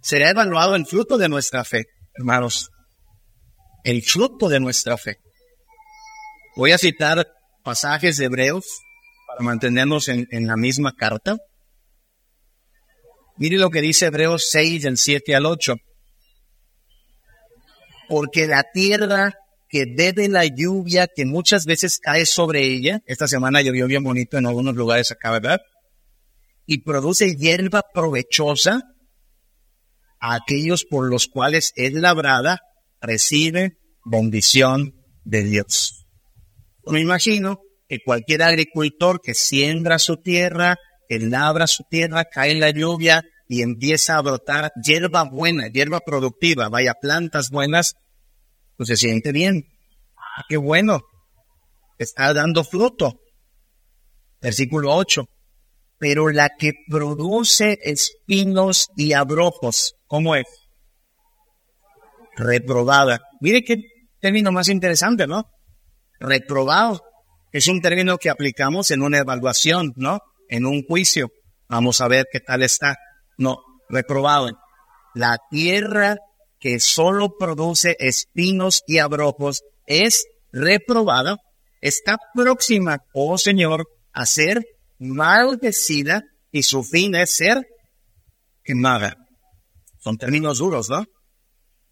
[0.00, 2.70] será evaluado el fruto de nuestra fe, hermanos.
[3.84, 5.16] El fruto de nuestra fe.
[6.56, 7.26] Voy a citar
[7.62, 8.64] pasajes de Hebreos
[9.26, 11.36] para mantenernos en, la misma carta.
[13.36, 15.74] Mire lo que dice Hebreos 6, del 7 al 8.
[18.10, 19.32] Porque la tierra
[19.68, 24.36] que bebe la lluvia que muchas veces cae sobre ella, esta semana llovió bien bonito
[24.36, 25.60] en algunos lugares acá, ¿verdad?
[26.66, 28.82] Y produce hierba provechosa
[30.18, 32.58] a aquellos por los cuales es labrada,
[33.00, 36.04] recibe bendición de Dios.
[36.86, 42.60] Me imagino que cualquier agricultor que siembra su tierra, que labra su tierra, cae en
[42.60, 47.96] la lluvia y empieza a brotar hierba buena, hierba productiva, vaya plantas buenas,
[48.76, 49.66] pues se siente bien.
[50.16, 51.00] Ah, qué bueno.
[51.98, 53.20] Está dando fruto.
[54.40, 55.24] Versículo 8.
[55.98, 60.46] Pero la que produce espinos y abrojos, ¿cómo es?
[62.36, 63.20] Reprobada.
[63.40, 63.82] Mire qué
[64.20, 65.50] término más interesante, ¿no?
[66.20, 67.02] Reprobado
[67.50, 70.20] es un término que aplicamos en una evaluación, ¿no?
[70.48, 71.32] En un juicio.
[71.68, 72.96] Vamos a ver qué tal está.
[73.40, 73.56] No,
[73.88, 74.50] reprobado.
[75.14, 76.18] La tierra
[76.58, 81.38] que solo produce espinos y abrojos es reprobada,
[81.80, 84.62] está próxima, oh Señor, a ser
[84.98, 86.20] maldecida
[86.52, 87.64] y su fin es ser
[88.62, 89.16] quemada.
[90.00, 91.06] Son términos duros, ¿no?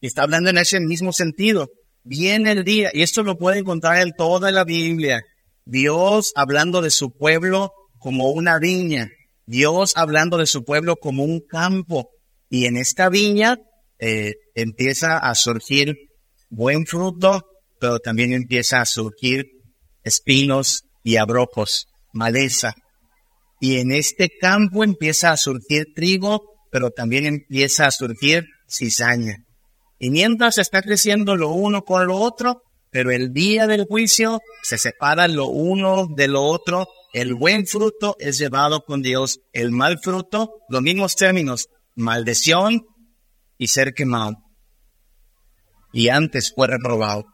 [0.03, 1.69] Y está hablando en ese mismo sentido.
[2.05, 5.23] Viene el día, y esto lo puede encontrar en toda la Biblia,
[5.65, 9.09] Dios hablando de su pueblo como una viña,
[9.49, 12.11] Dios hablando de su pueblo como un campo.
[12.51, 13.57] Y en esta viña
[13.99, 15.97] eh, empieza a surgir
[16.51, 17.47] buen fruto,
[17.81, 19.47] pero también empieza a surgir
[20.05, 22.75] espinos y abrojos, maleza.
[23.59, 29.39] Y en este campo empieza a surgir trigo, pero también empieza a surgir cizaña.
[29.99, 34.77] Y mientras está creciendo lo uno con lo otro, pero el día del juicio se
[34.77, 36.87] separa lo uno de lo otro.
[37.13, 39.41] El buen fruto es llevado con Dios.
[39.53, 42.87] El mal fruto, los mismos términos, maldición
[43.57, 44.37] y ser quemado.
[45.93, 47.25] Y antes fue reprobado.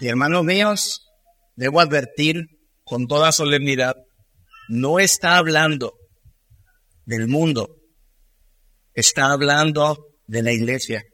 [0.00, 1.06] Y hermanos míos,
[1.54, 2.46] debo advertir
[2.84, 3.94] con toda solemnidad,
[4.68, 5.94] no está hablando
[7.04, 7.76] del mundo,
[8.94, 11.04] está hablando de la iglesia.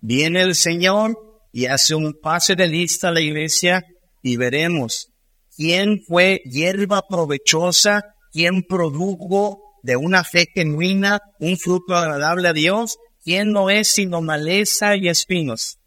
[0.00, 1.16] Viene el Señor
[1.52, 3.82] y hace un pase de lista a la iglesia
[4.22, 5.13] y veremos
[5.56, 12.98] quién fue hierba provechosa, quién produjo de una fe genuina un fruto agradable a Dios,
[13.22, 15.78] quién no es sino maleza y espinos.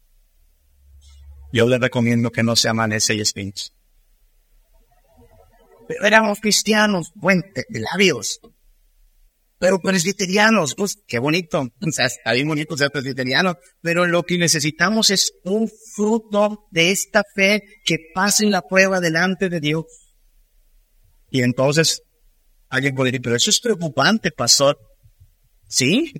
[1.52, 3.72] Yo le recomiendo que no sea maleza y espinos.
[5.88, 8.40] Pero éramos cristianos, fuente de labios,
[9.58, 14.38] pero presbiterianos, pues qué bonito, o sea, está bien bonito ser presbiteriano, pero lo que
[14.38, 19.84] necesitamos es un fruto de esta fe que pase la prueba delante de Dios.
[21.30, 22.02] Y entonces
[22.68, 24.78] alguien puede decir, pero eso es preocupante, pastor.
[25.66, 26.14] Sí,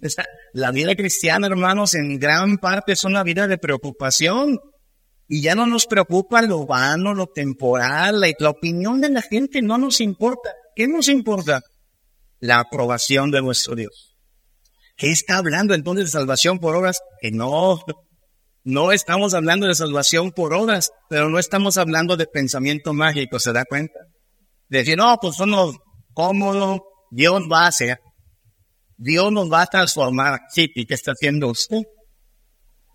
[0.52, 4.60] la vida cristiana, hermanos, en gran parte es una vida de preocupación.
[5.26, 9.60] Y ya no nos preocupa lo vano, lo temporal, la, la opinión de la gente
[9.60, 10.50] no nos importa.
[10.74, 11.62] ¿Qué nos importa?
[12.40, 14.16] La aprobación de nuestro Dios.
[14.96, 17.00] ¿Qué está hablando entonces de salvación por obras?
[17.20, 17.80] Que no,
[18.64, 23.52] no estamos hablando de salvación por obras, pero no estamos hablando de pensamiento mágico, ¿se
[23.52, 23.98] da cuenta?
[24.68, 25.76] De decir, no, pues somos
[26.12, 27.98] cómodos, Dios va a hacer,
[28.96, 30.40] Dios nos va a transformar.
[30.50, 31.82] Sí, ¿y qué está haciendo usted?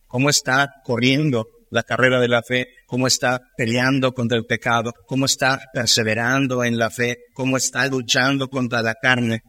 [0.07, 5.25] ¿Cómo está corriendo la carrera de la fe, cómo está peleando contra el pecado, cómo
[5.25, 9.41] está perseverando en la fe, cómo está luchando contra la carne.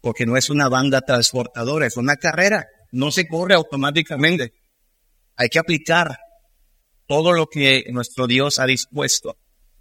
[0.00, 4.52] Porque no es una banda transportadora, es una carrera, no se corre automáticamente.
[5.36, 6.16] Hay que aplicar
[7.08, 9.36] todo lo que nuestro Dios ha dispuesto,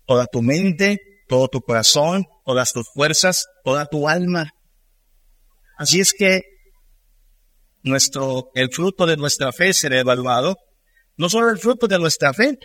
[0.05, 4.49] toda tu mente, todo tu corazón, todas tus fuerzas, toda tu alma.
[5.77, 6.41] Así es que
[7.83, 10.57] nuestro, el fruto de nuestra fe será evaluado
[11.21, 12.57] no solo el fruto de nuestra fe,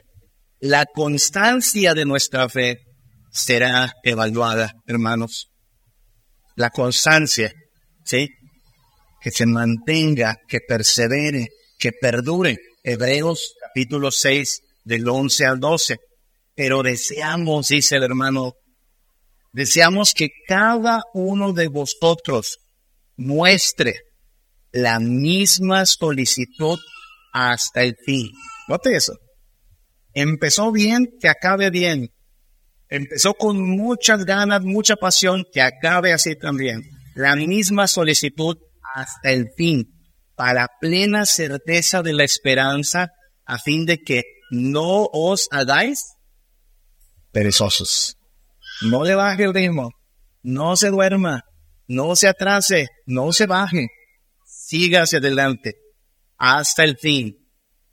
[0.61, 2.79] la constancia de nuestra fe
[3.31, 5.51] será evaluada, hermanos.
[6.55, 7.53] La constancia,
[8.03, 8.31] ¿sí?
[9.21, 12.57] Que se mantenga, que persevere, que perdure.
[12.83, 15.99] Hebreos capítulo 6 del 11 al 12.
[16.55, 18.55] Pero deseamos, dice el hermano,
[19.53, 22.57] deseamos que cada uno de vosotros
[23.19, 24.01] muestre
[24.73, 26.79] la misma solicitud
[27.37, 28.31] hasta el fin.
[28.67, 29.13] Note eso.
[30.15, 32.09] Empezó bien, que acabe bien.
[32.89, 36.83] Empezó con muchas ganas, mucha pasión, que acabe así también.
[37.15, 38.57] La misma solicitud
[38.95, 39.85] hasta el fin,
[40.35, 43.09] para plena certeza de la esperanza,
[43.45, 46.15] a fin de que no os hagáis
[47.33, 48.17] perezosos.
[48.81, 49.91] No le baje el ritmo,
[50.43, 51.43] no se duerma,
[51.87, 53.89] no se atrase, no se baje,
[54.47, 55.75] siga hacia adelante
[56.39, 57.37] hasta el fin,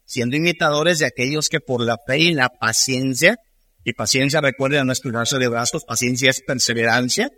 [0.05, 3.37] siendo imitadores de aquellos que por la fe y la paciencia,
[3.83, 7.29] y paciencia recuerden nuestro brazo de brazos, paciencia es perseverancia,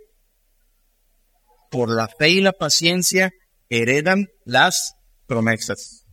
[1.70, 3.30] por la fe y la paciencia
[3.68, 4.94] heredan las
[5.26, 6.04] promesas.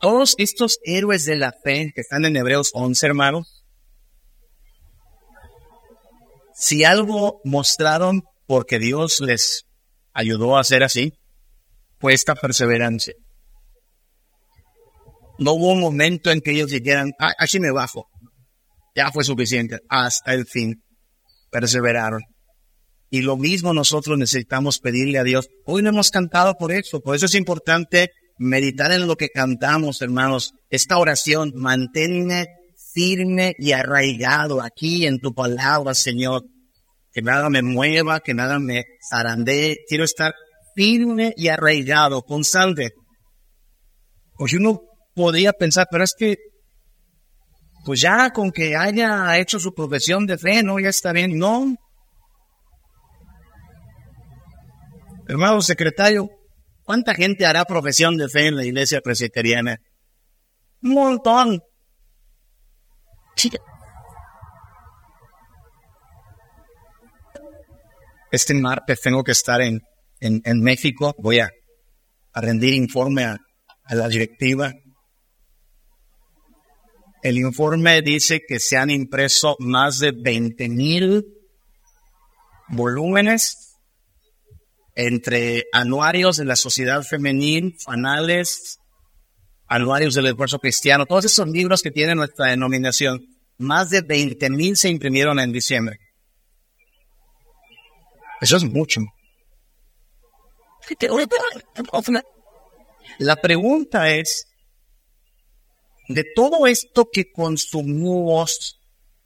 [0.00, 3.64] Todos estos héroes de la fe que están en Hebreos 11, hermanos,
[6.54, 9.66] si algo mostraron porque Dios les
[10.12, 11.12] ayudó a hacer así,
[11.98, 13.14] fue esta perseverancia.
[15.40, 18.06] No hubo un momento en que ellos dijeran, ah, así me bajo.
[18.94, 19.78] Ya fue suficiente.
[19.88, 20.82] Hasta el fin.
[21.50, 22.20] Perseveraron.
[23.08, 25.48] Y lo mismo nosotros necesitamos pedirle a Dios.
[25.64, 27.00] Hoy no hemos cantado por eso.
[27.00, 30.52] Por eso es importante meditar en lo que cantamos, hermanos.
[30.68, 32.46] Esta oración, manténme
[32.92, 36.42] firme y arraigado aquí en tu palabra, Señor.
[37.12, 39.78] Que nada me mueva, que nada me zarandee.
[39.88, 40.34] Quiero estar
[40.74, 42.90] firme y arraigado, constante.
[44.36, 44.82] Pues uno
[45.14, 46.36] podría pensar, pero es que,
[47.84, 51.38] pues ya con que haya hecho su profesión de fe, no, ya está bien.
[51.38, 51.74] No.
[55.28, 56.28] Hermano secretario,
[56.82, 59.78] ¿cuánta gente hará profesión de fe en la iglesia presbiteriana?
[60.82, 61.60] Un montón.
[68.32, 69.80] Este martes tengo que estar en,
[70.20, 71.14] en, México.
[71.18, 71.50] Voy a,
[72.32, 73.38] rendir informe a
[73.90, 74.72] la directiva
[77.22, 81.24] el informe dice que se han impreso más de 20 mil
[82.68, 83.76] volúmenes
[84.94, 88.78] entre anuarios de la sociedad femenil, fanales,
[89.66, 93.24] anuarios del esfuerzo cristiano, todos esos libros que tiene nuestra denominación.
[93.58, 95.98] Más de 20 mil se imprimieron en diciembre.
[98.40, 99.00] Eso es mucho.
[103.18, 104.49] La pregunta es,
[106.14, 108.80] de todo esto que consumimos,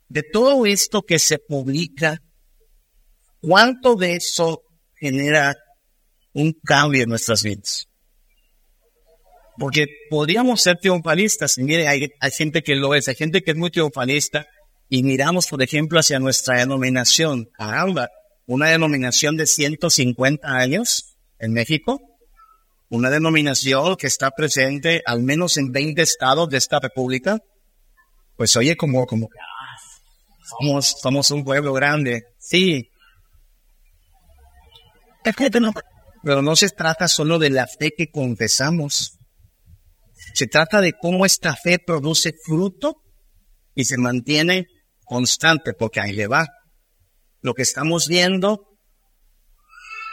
[0.08, 2.20] de todo esto que se publica,
[3.40, 4.62] ¿cuánto de eso
[4.94, 5.56] genera
[6.34, 7.88] un cambio en nuestras vidas?
[9.58, 13.56] Porque podríamos ser triunfalistas, y mire, hay, gente que lo es, hay gente que es
[13.56, 14.46] muy triunfalista,
[14.90, 17.48] y miramos, por ejemplo, hacia nuestra denominación.
[17.54, 18.10] Caramba,
[18.44, 22.13] una denominación de 150 años en México,
[22.88, 27.38] una denominación que está presente al menos en 20 estados de esta república,
[28.36, 29.28] pues oye como, como,
[30.44, 32.90] somos, somos un pueblo grande, sí.
[36.22, 39.16] Pero no se trata solo de la fe que confesamos.
[40.34, 43.02] Se trata de cómo esta fe produce fruto
[43.74, 44.66] y se mantiene
[45.04, 46.48] constante, porque ahí le va.
[47.40, 48.78] Lo que estamos viendo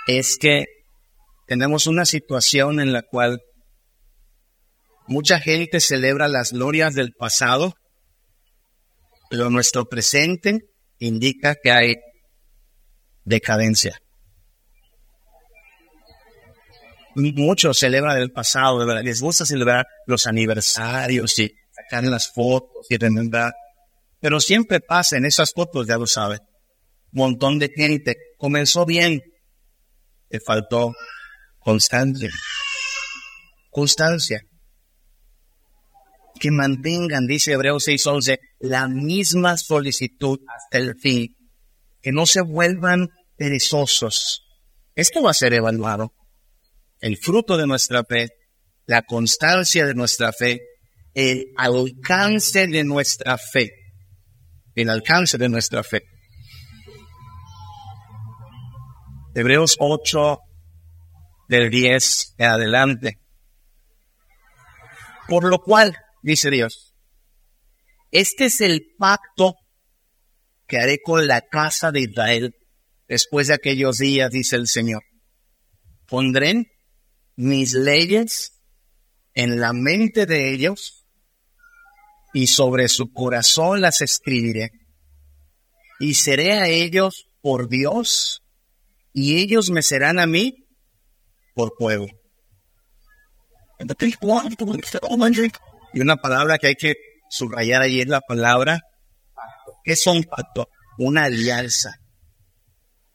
[0.07, 0.65] es que
[1.51, 3.41] tenemos una situación en la cual
[5.05, 7.75] mucha gente celebra las glorias del pasado,
[9.29, 10.59] pero nuestro presente
[10.97, 11.95] indica que hay
[13.25, 13.99] decadencia.
[17.15, 18.85] Muchos celebran el pasado.
[19.01, 23.51] Les gusta celebrar los aniversarios y sacar las fotos y remembrar.
[24.21, 26.39] Pero siempre pasa en esas fotos, ya lo saben.
[27.11, 29.21] Montón de gente comenzó bien,
[30.29, 30.93] le faltó
[31.61, 32.31] constancia.
[33.69, 34.41] Constancia.
[36.39, 41.35] Que mantengan, dice Hebreos 6:11, la misma solicitud hasta el fin.
[42.01, 44.43] Que no se vuelvan perezosos.
[44.95, 46.13] Esto va a ser evaluado.
[46.99, 48.29] El fruto de nuestra fe,
[48.85, 50.61] la constancia de nuestra fe,
[51.13, 53.71] el alcance de nuestra fe.
[54.75, 56.03] El alcance de nuestra fe.
[59.33, 60.39] Hebreos 8,
[61.51, 63.19] del 10 en adelante.
[65.27, 66.95] Por lo cual, dice Dios,
[68.09, 69.55] este es el pacto
[70.65, 72.55] que haré con la casa de Israel
[73.05, 75.03] después de aquellos días, dice el Señor.
[76.07, 76.71] Pondré
[77.35, 78.61] mis leyes
[79.33, 81.05] en la mente de ellos
[82.33, 84.71] y sobre su corazón las escribiré.
[85.99, 88.41] Y seré a ellos por Dios
[89.11, 90.61] y ellos me serán a mí
[91.53, 92.07] por pueblo.
[95.93, 96.95] Y una palabra que hay que
[97.29, 98.81] subrayar ahí es la palabra,
[99.83, 100.67] ¿qué es un pacto?
[100.97, 101.95] Una alianza,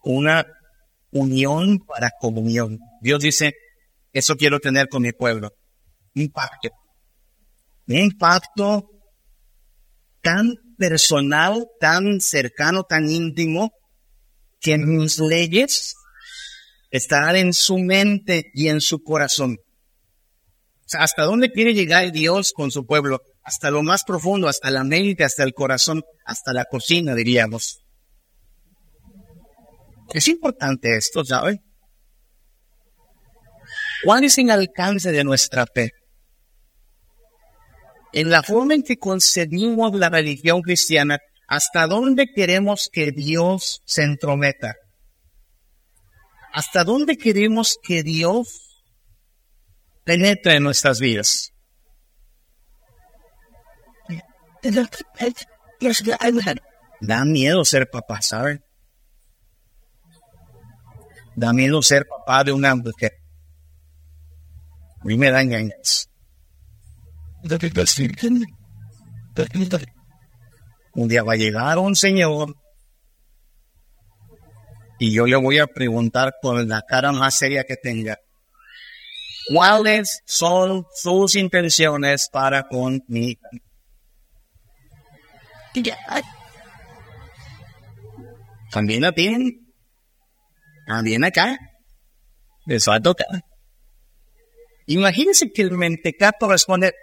[0.03, 0.45] una
[1.11, 2.79] unión para comunión.
[3.01, 3.53] Dios dice,
[4.11, 5.51] eso quiero tener con mi pueblo.
[6.15, 6.69] Un pacto.
[7.87, 8.89] Un pacto
[10.21, 13.71] tan personal, tan cercano, tan íntimo,
[14.59, 15.95] que mis leyes
[16.89, 19.57] estarán en su mente y en su corazón.
[19.59, 23.21] O sea, ¿hasta dónde quiere llegar Dios con su pueblo?
[23.43, 27.79] Hasta lo más profundo, hasta la mente, hasta el corazón, hasta la cocina, diríamos.
[30.13, 31.61] Es importante esto, ¿sabe?
[34.03, 35.91] ¿Cuál es el alcance de nuestra fe?
[38.13, 44.03] En la forma en que concebimos la religión cristiana, ¿hasta dónde queremos que Dios se
[44.03, 44.75] entrometa?
[46.57, 48.83] ¿Hasta dónde queremos que Dios
[50.03, 51.53] penetre en nuestras vidas?
[56.99, 58.63] Da miedo ser papá, ¿sabe?
[61.35, 63.11] Da miedo ser papá de una mujer.
[64.99, 66.09] A mí me dan ganas.
[70.95, 72.55] Un día va a llegar un señor
[74.99, 78.17] y yo le voy a preguntar con la cara más seria que tenga,
[79.53, 83.49] ¿cuáles son sus intenciones para con mi hija?
[88.71, 89.59] También a ti,
[90.87, 91.57] también acá,
[92.65, 93.27] les va a tocar.
[94.87, 96.93] Imagínense que el mentecato responde,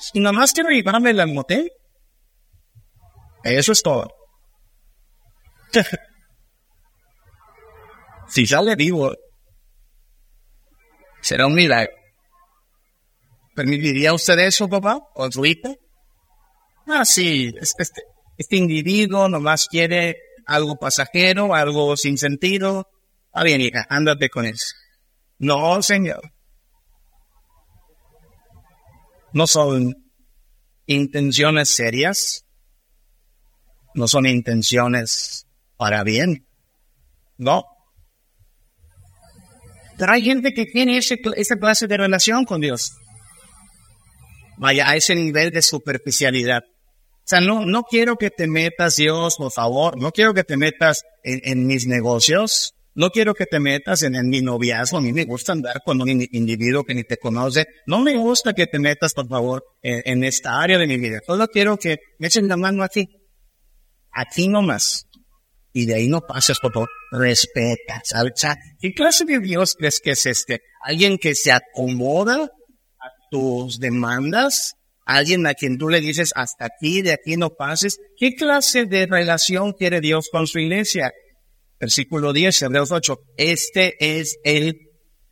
[0.00, 1.70] si nada más quiero llevarme al motel,
[3.42, 4.14] eso es todo.
[8.32, 9.12] si sale vivo,
[11.20, 11.92] será un milagro.
[13.54, 15.00] ¿Permitiría usted eso, papá?
[15.14, 15.44] ¿O su?
[16.86, 17.84] Ah, sí, este,
[18.38, 20.16] este individuo nomás quiere
[20.46, 22.88] algo pasajero, algo sin sentido.
[23.32, 24.74] Ah, bien, hija, ándate con eso.
[25.38, 26.32] No, señor.
[29.34, 29.94] No son
[30.86, 32.46] intenciones serias.
[33.94, 36.46] No son intenciones para bien.
[37.36, 37.71] No.
[39.98, 42.92] Pero hay gente que tiene ese, esa clase de relación con Dios.
[44.58, 46.62] Vaya, a ese nivel de superficialidad.
[47.22, 50.56] O sea, no, no quiero que te metas, Dios, por favor, no quiero que te
[50.56, 55.24] metas en, mis negocios, no quiero que te metas en, mi noviazgo, a mí me
[55.24, 59.14] gusta andar con un individuo que ni te conoce, no me gusta que te metas,
[59.14, 62.82] por favor, en, esta área de mi vida, solo quiero que me echen la mano
[62.82, 63.08] a ti,
[64.10, 64.48] a ti
[65.72, 68.32] y de ahí no pases, por favor, respeta, ¿sabes?
[68.80, 70.60] ¿Qué clase de Dios crees que es este?
[70.82, 74.74] ¿Alguien que se acomoda a tus demandas?
[75.04, 77.98] alguien a quien tú le dices, hasta aquí, de aquí no pases.
[78.16, 81.12] ¿Qué clase de relación quiere Dios con su iglesia?
[81.80, 83.16] Versículo 10, Hebreos 8.
[83.36, 84.74] Este es el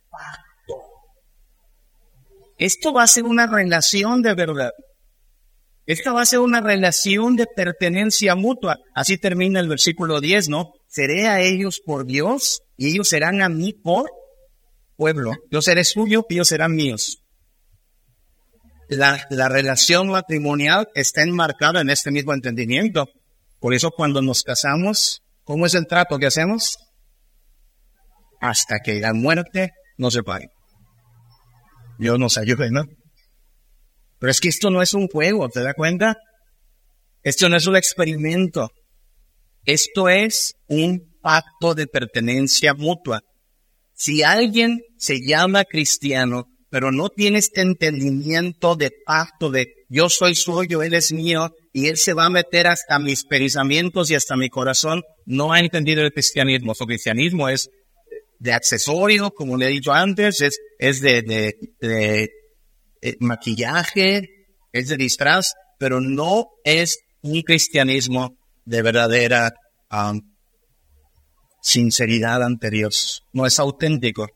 [0.09, 0.75] pacto.
[2.57, 4.71] Esto va a ser una relación de verdad.
[5.85, 8.77] Esta va a ser una relación de pertenencia mutua.
[8.93, 10.73] Así termina el versículo 10, ¿no?
[10.87, 14.09] Seré a ellos por Dios y ellos serán a mí por
[14.95, 15.33] pueblo.
[15.49, 17.21] Yo seré suyo y ellos serán míos
[18.91, 23.07] la, la relación matrimonial está enmarcada en este mismo entendimiento.
[23.59, 26.77] Por eso cuando nos casamos, ¿cómo es el trato que hacemos?
[28.41, 30.49] Hasta que la muerte nos separe.
[31.99, 32.83] Dios nos ayude, ¿no?
[34.21, 36.15] Pero es que esto no es un juego, ¿te das cuenta?
[37.23, 38.69] Esto no es un experimento.
[39.65, 43.21] Esto es un pacto de pertenencia mutua.
[43.95, 50.35] Si alguien se llama cristiano, pero no tiene este entendimiento de pacto de yo soy
[50.35, 54.35] suyo, él es mío, y él se va a meter hasta mis pensamientos y hasta
[54.35, 56.75] mi corazón, no ha entendido el cristianismo.
[56.75, 57.71] Su cristianismo es
[58.37, 62.29] de accesorio, como le he dicho antes, es, es de, de, de,
[63.01, 64.29] eh, maquillaje,
[64.71, 69.51] es de disfraz, pero no es un cristianismo de verdadera
[69.91, 70.21] um,
[71.61, 73.23] sinceridad ante Dios.
[73.33, 74.27] No es auténtico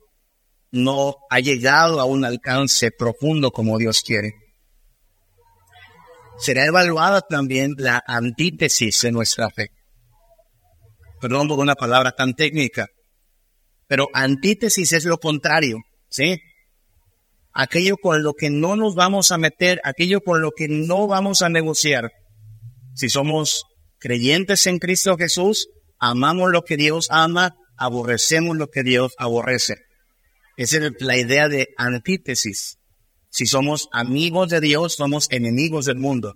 [0.76, 4.34] no ha llegado a un alcance profundo como Dios quiere.
[6.38, 9.70] Será evaluada también la antítesis de nuestra fe.
[11.22, 12.88] Perdón por una palabra tan técnica,
[13.88, 15.78] pero antítesis es lo contrario,
[16.10, 16.38] ¿sí?
[17.56, 21.42] Aquello con lo que no nos vamos a meter, aquello con lo que no vamos
[21.42, 22.12] a negociar.
[22.94, 23.64] Si somos
[23.98, 29.78] creyentes en Cristo Jesús, amamos lo que Dios ama, aborrecemos lo que Dios aborrece.
[30.58, 32.78] Esa es la idea de antítesis.
[33.30, 36.36] Si somos amigos de Dios, somos enemigos del mundo.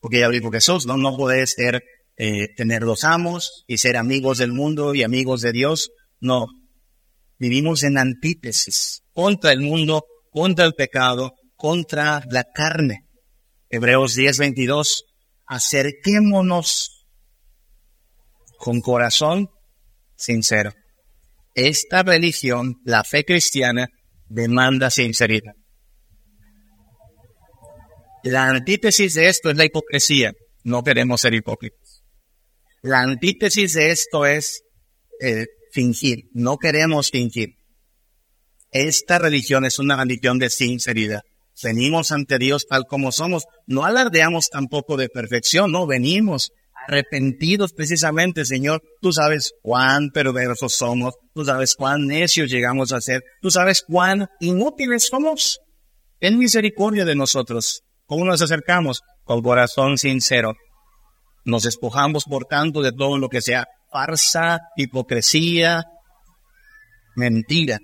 [0.00, 1.82] Porque ya dijo Jesús, no, no puedes ser,
[2.16, 5.90] eh, tener dos amos y ser amigos del mundo y amigos de Dios.
[6.20, 6.46] No.
[7.38, 10.04] Vivimos en antítesis contra el mundo,
[10.34, 13.06] contra el pecado, contra la carne.
[13.70, 15.04] Hebreos 10, 22.
[15.46, 17.06] Acerquémonos
[18.58, 19.48] con corazón
[20.16, 20.74] sincero.
[21.54, 23.88] Esta religión, la fe cristiana,
[24.28, 25.54] demanda sinceridad.
[28.24, 30.32] La antítesis de esto es la hipocresía.
[30.64, 32.02] No queremos ser hipócritas.
[32.82, 34.64] La antítesis de esto es
[35.20, 36.24] eh, fingir.
[36.32, 37.50] No queremos fingir.
[38.74, 41.22] Esta religión es una religión de sinceridad.
[41.62, 43.44] Venimos ante Dios tal como somos.
[43.68, 48.82] No alardeamos tampoco de perfección, no venimos arrepentidos precisamente, Señor.
[49.00, 54.26] Tú sabes cuán perversos somos, tú sabes cuán necios llegamos a ser, tú sabes cuán
[54.40, 55.60] inútiles somos.
[56.18, 57.82] En misericordia de nosotros.
[58.06, 59.02] ¿Cómo nos acercamos?
[59.22, 60.54] Con corazón sincero.
[61.44, 65.84] Nos despojamos, por tanto, de todo lo que sea farsa, hipocresía,
[67.14, 67.78] mentira.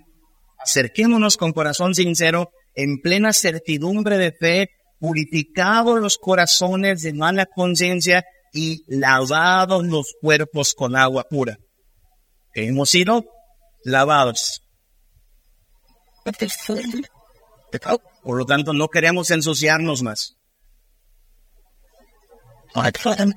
[0.63, 8.25] Acerquémonos con corazón sincero, en plena certidumbre de fe, purificados los corazones de mala conciencia
[8.53, 11.59] y lavados los cuerpos con agua pura.
[12.55, 13.25] hemos sido
[13.85, 14.63] lavados.
[18.23, 20.37] Por lo tanto, no queremos ensuciarnos más.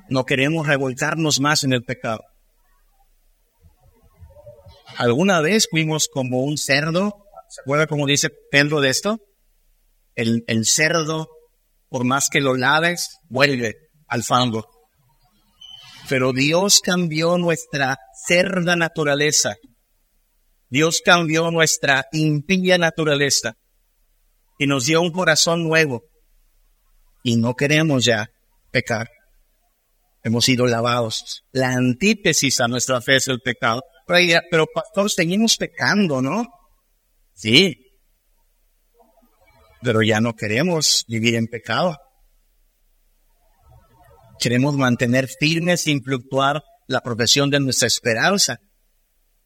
[0.08, 2.22] No queremos revoltarnos más en el pecado.
[4.96, 7.24] ¿Alguna vez fuimos como un cerdo?
[7.48, 9.20] ¿Se acuerda cómo dice Pedro de esto?
[10.14, 11.28] El, el cerdo,
[11.88, 13.76] por más que lo laves, vuelve
[14.08, 14.68] al fango.
[16.08, 19.56] Pero Dios cambió nuestra cerda naturaleza.
[20.68, 23.56] Dios cambió nuestra impía naturaleza
[24.58, 26.02] y nos dio un corazón nuevo.
[27.22, 28.30] Y no queremos ya
[28.70, 29.10] pecar.
[30.22, 31.44] Hemos sido lavados.
[31.52, 33.82] La antítesis a nuestra fe es el pecado.
[34.06, 36.46] Pero, pero pastor, seguimos pecando, ¿no?
[37.34, 37.76] Sí.
[39.82, 41.96] Pero ya no queremos vivir en pecado.
[44.38, 48.58] Queremos mantener firme sin fluctuar la profesión de nuestra esperanza.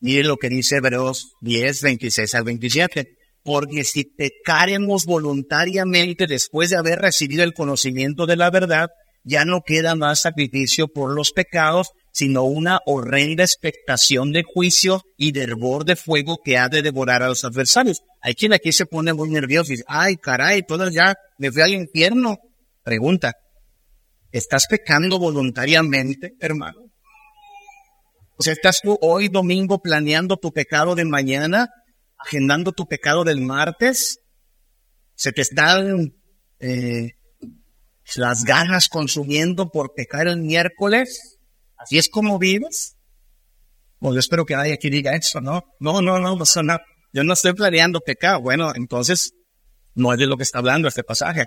[0.00, 6.76] Mire lo que dice Hebreos 10, 26 al 27 porque si pecaremos voluntariamente después de
[6.76, 8.88] haber recibido el conocimiento de la verdad,
[9.24, 15.32] ya no queda más sacrificio por los pecados, sino una horrenda expectación de juicio y
[15.32, 18.02] de hervor de fuego que ha de devorar a los adversarios.
[18.20, 21.62] Hay quien aquí se pone muy nervioso y dice, ay, caray, todo ya me fui
[21.62, 22.38] al infierno.
[22.82, 23.34] Pregunta,
[24.32, 26.80] ¿estás pecando voluntariamente, hermano?
[28.36, 31.68] O sea, ¿estás tú hoy domingo planeando tu pecado de mañana
[32.18, 34.20] agendando tu pecado del martes,
[35.14, 36.14] se te están
[36.60, 37.12] eh,
[38.16, 41.37] las ganas consumiendo por pecar el miércoles,
[41.78, 42.96] así es como vives.
[43.98, 45.64] Pues yo espero que nadie aquí diga eso, ¿no?
[45.80, 46.78] No, no, no, no,
[47.12, 48.40] yo no estoy planeando pecar.
[48.40, 49.32] Bueno, entonces
[49.94, 51.46] no es de lo que está hablando este pasaje.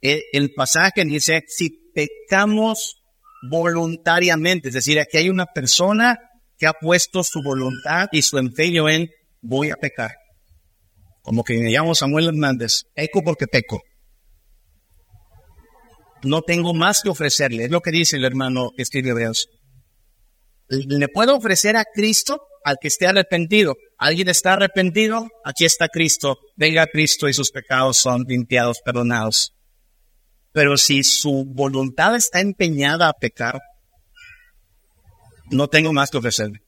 [0.00, 3.02] El, el pasaje dice, si pecamos
[3.48, 6.18] voluntariamente, es decir, aquí hay una persona
[6.58, 9.08] que ha puesto su voluntad y su empeño en
[9.40, 10.12] voy a pecar.
[11.22, 13.80] Como que me llamo Samuel Hernández, peco porque peco.
[16.24, 19.48] No tengo más que ofrecerle, es lo que dice el hermano que escribe Hebreos.
[20.68, 23.76] Le puedo ofrecer a Cristo al que esté arrepentido.
[23.98, 25.28] ¿Alguien está arrepentido?
[25.44, 26.38] Aquí está Cristo.
[26.56, 29.54] Venga Cristo y sus pecados son limpiados, perdonados.
[30.52, 33.60] Pero si su voluntad está empeñada a pecar,
[35.50, 36.60] no tengo más que ofrecerle.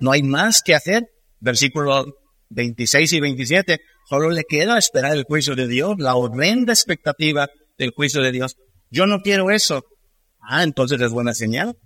[0.00, 1.08] No hay más que hacer.
[1.38, 2.06] Versículos
[2.50, 3.80] 26 y 27.
[4.08, 7.48] Solo le queda esperar el juicio de Dios, la horrenda expectativa
[7.78, 8.56] del juicio de Dios.
[8.90, 9.84] Yo no quiero eso.
[10.40, 11.76] Ah, entonces es buena señal.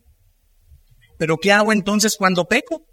[1.19, 2.87] Pero ¿qué hago entonces cuando peco?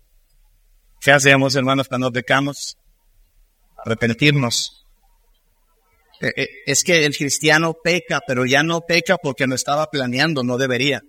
[0.99, 2.78] ¿Qué hacemos, hermanos, cuando pecamos?
[3.84, 4.86] Arrepentirnos.
[6.19, 10.43] Eh, eh, es que el cristiano peca, pero ya no peca porque no estaba planeando,
[10.43, 11.01] no debería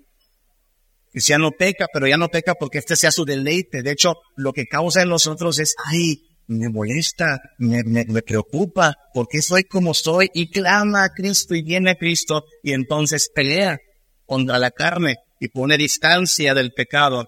[1.12, 3.82] cristiano peca, pero ya no peca porque este sea su deleite.
[3.82, 9.43] De hecho, lo que causa en nosotros es, ay, me molesta, me, me, preocupa, porque
[9.43, 13.78] soy como soy, y clama a Cristo y viene a Cristo, y entonces pelea
[14.26, 17.26] contra la carne y pone distancia del pecado,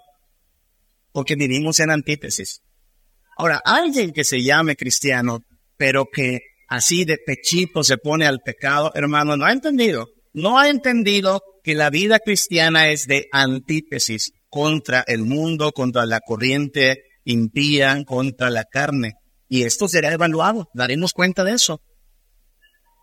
[1.12, 2.60] porque vivimos en antítesis.
[3.36, 5.40] Ahora, alguien que se llame cristiano,
[5.76, 10.08] pero que así de pechito se pone al pecado, hermano, no ha entendido.
[10.32, 16.20] No ha entendido que la vida cristiana es de antítesis contra el mundo, contra la
[16.20, 19.14] corriente impía, contra la carne.
[19.48, 21.80] Y esto será evaluado, daremos cuenta de eso.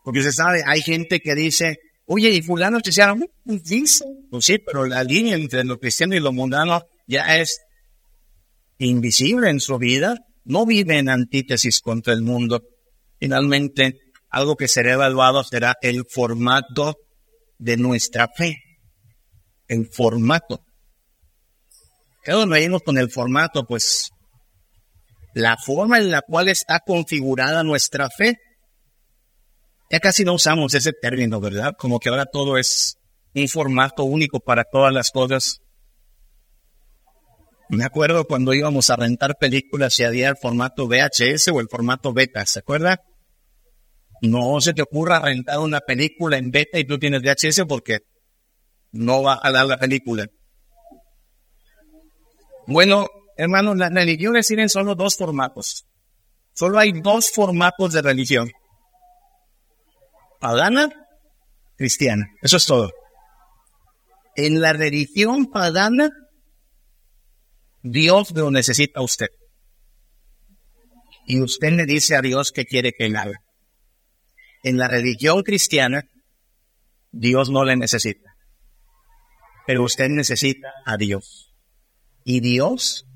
[0.03, 4.85] Porque se sabe, hay gente que dice, oye, y fulano cristiano, dice, pues sí, pero
[4.85, 7.59] la línea entre lo cristiano y lo mundano ya es
[8.79, 12.63] invisible en su vida, no vive en antítesis contra el mundo.
[13.19, 13.99] Finalmente,
[14.29, 16.95] algo que será evaluado será el formato
[17.59, 18.57] de nuestra fe.
[19.67, 20.63] El formato.
[22.23, 23.65] ¿Qué nos con el formato?
[23.65, 24.10] Pues
[25.33, 28.37] la forma en la cual está configurada nuestra fe.
[29.89, 31.73] Ya casi no usamos ese término, ¿verdad?
[31.77, 32.97] Como que ahora todo es
[33.33, 35.59] un formato único para todas las cosas.
[37.69, 42.11] Me acuerdo cuando íbamos a rentar películas y había el formato VHS o el formato
[42.11, 43.01] beta, ¿se acuerda?
[44.21, 47.99] No se te ocurra rentar una película en beta y tú tienes VHS porque
[48.91, 50.27] no va a dar la película.
[52.67, 53.07] Bueno,
[53.41, 55.85] hermanos, las religiones tienen solo dos formatos.
[56.53, 58.51] Solo hay dos formatos de religión.
[60.39, 60.89] Pagana,
[61.75, 62.27] cristiana.
[62.41, 62.91] Eso es todo.
[64.35, 66.11] En la religión pagana
[67.81, 69.29] Dios lo necesita a usted.
[71.25, 73.41] Y usted le dice a Dios que quiere que él haga.
[74.63, 76.03] En la religión cristiana,
[77.11, 78.35] Dios no le necesita.
[79.65, 81.55] Pero usted necesita a Dios.
[82.23, 83.07] Y Dios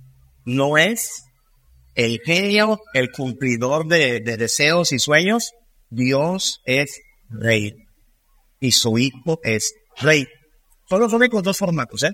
[0.45, 1.23] no es
[1.95, 5.51] el genio, el cumplidor de, de deseos y sueños.
[5.89, 7.73] Dios es rey.
[8.59, 10.25] Y su hijo es rey.
[10.89, 12.11] Son con dos formatos, ¿eh?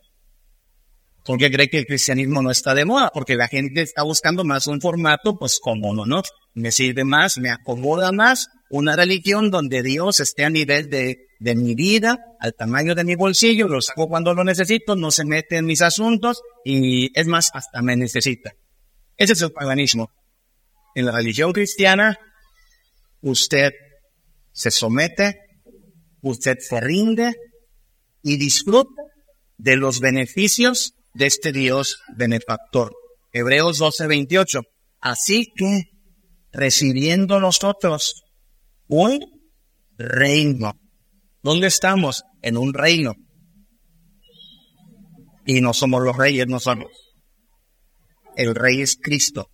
[1.24, 3.12] ¿Por qué cree que el cristianismo no está de moda?
[3.14, 6.24] Porque la gente está buscando más un formato, pues como no, ¿no?
[6.54, 11.56] Me sirve más, me acomoda más una religión donde Dios esté a nivel de, de
[11.56, 15.58] mi vida, al tamaño de mi bolsillo, lo saco cuando lo necesito, no se mete
[15.58, 18.52] en mis asuntos y es más, hasta me necesita.
[19.18, 20.12] Ese es el paganismo.
[20.94, 22.16] En la religión cristiana,
[23.22, 23.72] usted
[24.52, 25.40] se somete,
[26.22, 27.34] usted se rinde
[28.22, 29.02] y disfruta
[29.58, 32.94] de los beneficios de este Dios benefactor.
[33.34, 34.62] Hebreos 12, 28.
[35.00, 35.86] Así que,
[36.52, 38.22] recibiendo nosotros
[38.88, 39.26] un
[39.98, 40.74] reino.
[41.44, 42.24] ¿Dónde estamos?
[42.42, 43.14] En un reino.
[45.46, 46.92] Y no somos los reyes nosotros.
[48.36, 49.48] El rey es Cristo.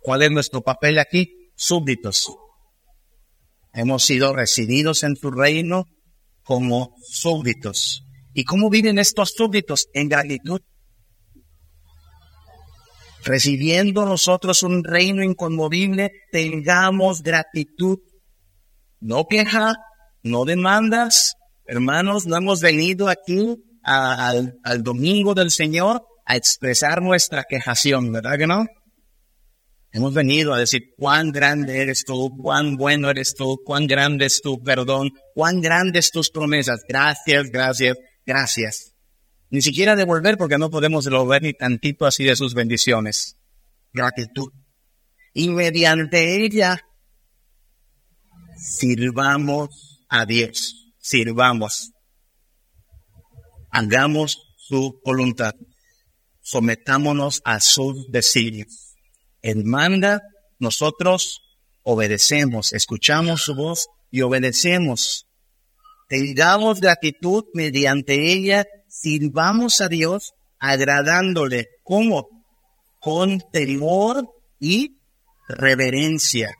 [0.00, 1.50] ¿Cuál es nuestro papel aquí?
[1.56, 2.28] Súbditos.
[3.72, 5.84] Hemos sido recibidos en su reino
[6.42, 8.02] como súbditos.
[8.34, 9.86] ¿Y cómo viven estos súbditos?
[9.94, 10.60] En gratitud.
[13.24, 17.98] Recibiendo nosotros un reino inconmovible, tengamos gratitud.
[19.00, 19.74] No queja,
[20.26, 21.34] no demandas.
[21.64, 28.46] Hermanos, no hemos venido aquí al, domingo del Señor a expresar nuestra quejación, ¿verdad que
[28.46, 28.66] no?
[29.92, 34.42] Hemos venido a decir cuán grande eres tú, cuán bueno eres tú, cuán grande es
[34.42, 36.82] tu perdón, cuán grandes tus promesas.
[36.86, 37.96] Gracias, gracias,
[38.26, 38.92] gracias.
[39.48, 43.36] Ni siquiera devolver porque no podemos devolver ni tantito así de sus bendiciones.
[43.92, 44.52] Gratitud.
[45.32, 46.80] Y mediante ella
[48.56, 50.92] sirvamos a Dios.
[50.98, 51.92] Sirvamos.
[53.70, 55.54] Hagamos su voluntad.
[56.40, 58.94] Sometámonos a sus designios.
[59.42, 60.22] Él manda,
[60.58, 61.40] nosotros
[61.82, 65.26] obedecemos, escuchamos su voz y obedecemos
[66.08, 71.66] tengamos gratitud mediante ella, sirvamos a Dios agradándole.
[71.82, 72.28] ¿Cómo?
[73.00, 74.28] Con temor
[74.58, 74.98] y
[75.48, 76.54] reverencia.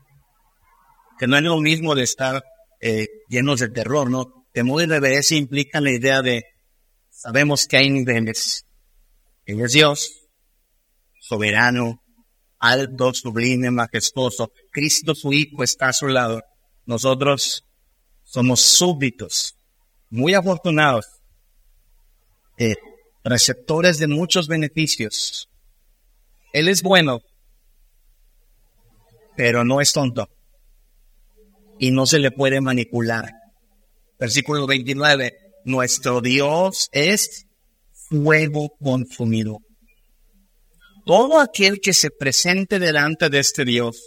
[1.19, 2.43] Que no es lo mismo de estar
[2.79, 4.47] eh, llenos de terror, ¿no?
[4.51, 6.43] Temor y reverencia implican la idea de,
[7.09, 8.65] sabemos que hay niveles.
[9.45, 10.27] Él es Dios,
[11.19, 12.03] soberano,
[12.59, 14.51] alto, sublime, majestuoso.
[14.71, 16.41] Cristo su Hijo está a su lado.
[16.85, 17.63] Nosotros
[18.23, 19.57] somos súbditos,
[20.09, 21.05] muy afortunados,
[22.57, 22.75] eh,
[23.23, 25.49] receptores de muchos beneficios.
[26.53, 27.21] Él es bueno,
[29.35, 30.29] pero no es tonto
[31.79, 33.31] y no se le puede manipular.
[34.19, 35.33] Versículo 29,
[35.65, 37.45] nuestro Dios es
[38.09, 39.59] fuego consumido.
[41.05, 44.01] Todo aquel que se presente delante de este Dios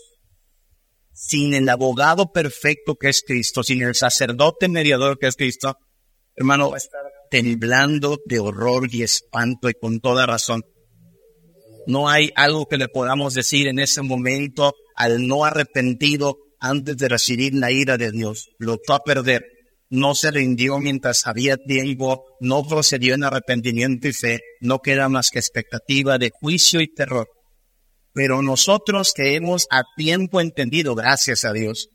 [1.12, 5.76] sin el abogado perfecto que es Cristo, sin el sacerdote mediador que es Cristo,
[6.34, 6.78] hermano, va
[7.30, 10.62] temblando de horror y espanto y con toda razón.
[11.86, 17.08] No hay algo que le podamos decir en ese momento al no arrepentido antes de
[17.08, 18.50] recibir la ira de Dios.
[18.58, 19.42] Lo echó a perder.
[19.88, 25.30] No se rindió mientras había tiempo, no procedió en arrepentimiento y fe, no queda más
[25.30, 27.28] que expectativa de juicio y terror.
[28.12, 31.88] Pero nosotros que hemos a tiempo entendido, gracias a Dios,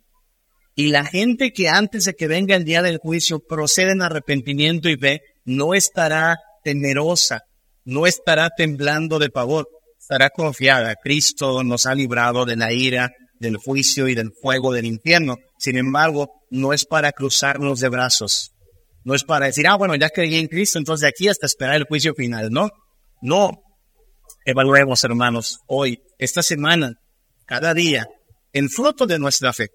[0.76, 4.89] y la gente que antes de que venga el día del juicio procede en arrepentimiento
[4.89, 7.43] y fe, no estará temerosa,
[7.86, 10.95] no estará temblando de pavor, estará confiada.
[11.01, 13.09] Cristo nos ha librado de la ira,
[13.46, 15.38] del juicio y del fuego del infierno.
[15.58, 18.52] Sin embargo, no es para cruzarnos de brazos.
[19.04, 21.86] No es para decir, ah, bueno, ya creí en Cristo, entonces aquí hasta esperar el
[21.86, 22.50] juicio final.
[22.50, 22.70] No,
[23.22, 23.52] no.
[24.46, 26.93] Evaluemos, hermanos, hoy, esta semana,
[27.46, 28.08] cada día,
[28.52, 29.70] el fruto de nuestra fe.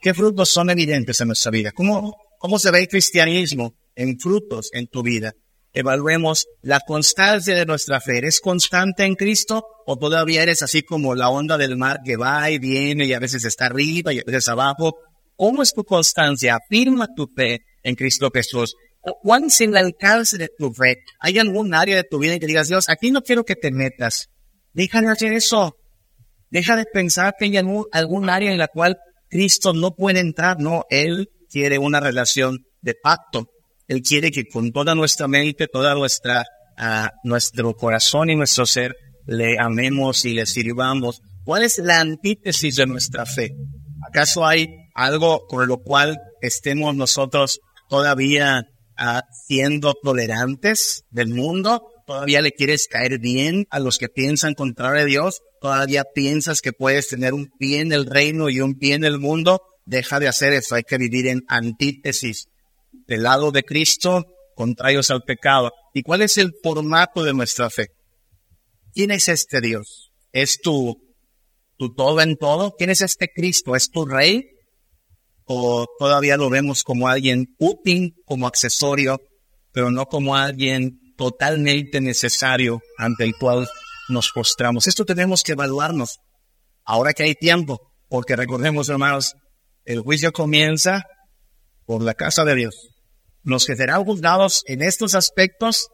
[0.00, 1.72] ¿Qué frutos son evidentes en nuestra vida?
[1.72, 5.32] ¿Cómo, cómo se ve el cristianismo en frutos en tu vida?
[5.74, 8.18] Evaluemos la constancia de nuestra fe.
[8.18, 12.50] ¿Eres constante en Cristo o todavía eres así como la onda del mar que va
[12.50, 14.96] y viene y a veces está arriba y a veces abajo?
[15.34, 16.56] ¿Cómo es tu constancia?
[16.56, 18.74] Afirma tu fe en Cristo Jesús.
[19.22, 20.98] ¿Cuál es el alcance de tu fe?
[21.18, 23.72] ¿Hay algún área de tu vida en que digas, Dios, aquí no quiero que te
[23.72, 24.28] metas?
[24.74, 25.74] Deja de hacer eso.
[26.50, 28.98] Deja de pensar que hay algún área en la cual
[29.28, 30.60] Cristo no puede entrar.
[30.60, 33.48] No, Él quiere una relación de pacto.
[33.88, 36.44] Él quiere que con toda nuestra mente, toda nuestra,
[36.78, 38.94] uh, nuestro corazón y nuestro ser,
[39.26, 41.20] le amemos y le sirvamos.
[41.44, 43.54] ¿Cuál es la antítesis de nuestra fe?
[44.08, 48.62] ¿Acaso hay algo con lo cual estemos nosotros todavía
[48.98, 51.82] uh, siendo tolerantes del mundo?
[52.06, 55.40] ¿Todavía le quieres caer bien a los que piensan contrario Dios?
[55.60, 59.18] ¿Todavía piensas que puedes tener un pie en el reino y un pie en el
[59.18, 59.60] mundo?
[59.84, 62.46] Deja de hacer eso, hay que vivir en antítesis
[63.12, 65.70] del lado de Cristo, contrarios al pecado.
[65.92, 67.88] ¿Y cuál es el formato de nuestra fe?
[68.94, 70.12] ¿Quién es este Dios?
[70.32, 70.96] ¿Es tu,
[71.76, 72.72] tu todo en todo?
[72.78, 73.76] ¿Quién es este Cristo?
[73.76, 74.44] ¿Es tu rey?
[75.44, 79.18] ¿O todavía lo vemos como alguien útil, como accesorio,
[79.72, 83.68] pero no como alguien totalmente necesario ante el cual
[84.08, 84.86] nos postramos?
[84.86, 86.18] Esto tenemos que evaluarnos
[86.86, 89.34] ahora que hay tiempo, porque recordemos, hermanos,
[89.84, 91.04] el juicio comienza
[91.84, 92.91] por la casa de Dios.
[93.44, 95.88] Los que serán juzgados en estos aspectos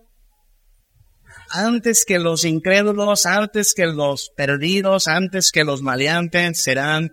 [1.51, 7.11] antes que los incrédulos, antes que los perdidos, antes que los maleantes, serán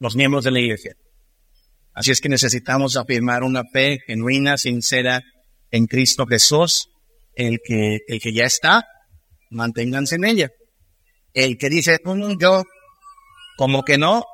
[0.00, 0.94] los miembros de la iglesia.
[1.92, 5.22] Así es que necesitamos afirmar una fe genuina, sincera
[5.70, 6.88] en Cristo Jesús,
[7.34, 8.84] el que, el que ya está,
[9.50, 10.50] manténganse en ella.
[11.32, 11.98] El que dice,
[12.40, 12.64] yo,
[13.56, 14.24] como que no,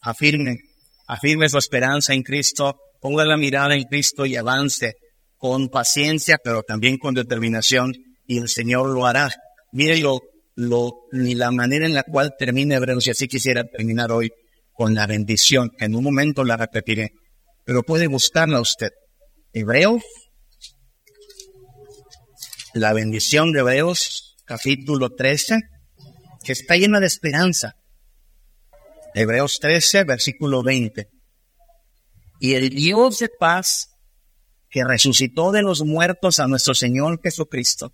[0.00, 0.58] afirmen
[1.06, 4.94] afirme su esperanza en Cristo, ponga la mirada en Cristo y avance
[5.36, 7.92] con paciencia, pero también con determinación,
[8.26, 9.30] y el Señor lo hará.
[9.72, 10.22] Mire lo,
[10.54, 14.30] lo, ni la manera en la cual termina Hebreos, y así quisiera terminar hoy
[14.72, 15.70] con la bendición.
[15.80, 17.10] En un momento la repetiré,
[17.62, 18.92] pero puede buscarla usted.
[19.52, 20.02] Hebreos,
[22.72, 25.60] la bendición de Hebreos, capítulo 13,
[26.42, 27.74] que está llena de esperanza.
[29.14, 31.13] Hebreos 13, versículo 20.
[32.40, 33.90] Y el Dios de paz,
[34.70, 37.92] que resucitó de los muertos a nuestro Señor Jesucristo,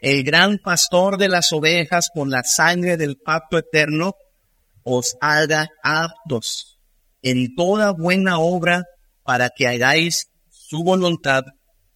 [0.00, 4.14] el gran pastor de las ovejas por la sangre del pacto eterno,
[4.82, 6.78] os haga aptos
[7.22, 8.84] en toda buena obra
[9.24, 11.44] para que hagáis su voluntad,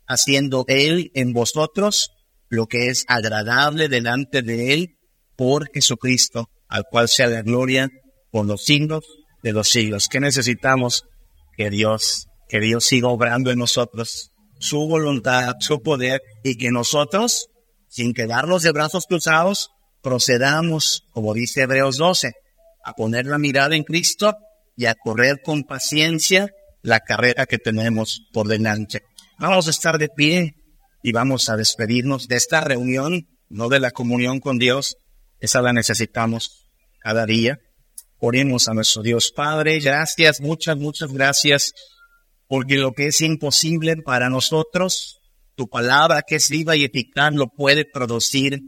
[0.06, 2.10] haciendo Él en vosotros
[2.48, 4.98] lo que es agradable delante de Él
[5.36, 7.88] por Jesucristo, al cual sea la gloria
[8.30, 9.04] por los siglos
[9.42, 10.08] de los siglos.
[10.08, 11.04] ¿Qué necesitamos?
[11.60, 17.48] Que Dios, que Dios siga obrando en nosotros su voluntad, su poder y que nosotros,
[17.86, 19.68] sin quedarnos de brazos cruzados,
[20.02, 22.32] procedamos, como dice Hebreos 12,
[22.82, 24.38] a poner la mirada en Cristo
[24.74, 26.48] y a correr con paciencia
[26.80, 29.02] la carrera que tenemos por delante.
[29.38, 30.54] Vamos a estar de pie
[31.02, 34.96] y vamos a despedirnos de esta reunión, no de la comunión con Dios.
[35.40, 37.58] Esa la necesitamos cada día.
[38.22, 39.80] Oremos a nuestro Dios Padre.
[39.80, 41.72] Gracias, muchas, muchas gracias,
[42.48, 45.20] porque lo que es imposible para nosotros,
[45.54, 48.60] tu palabra que es viva y eficaz lo puede producir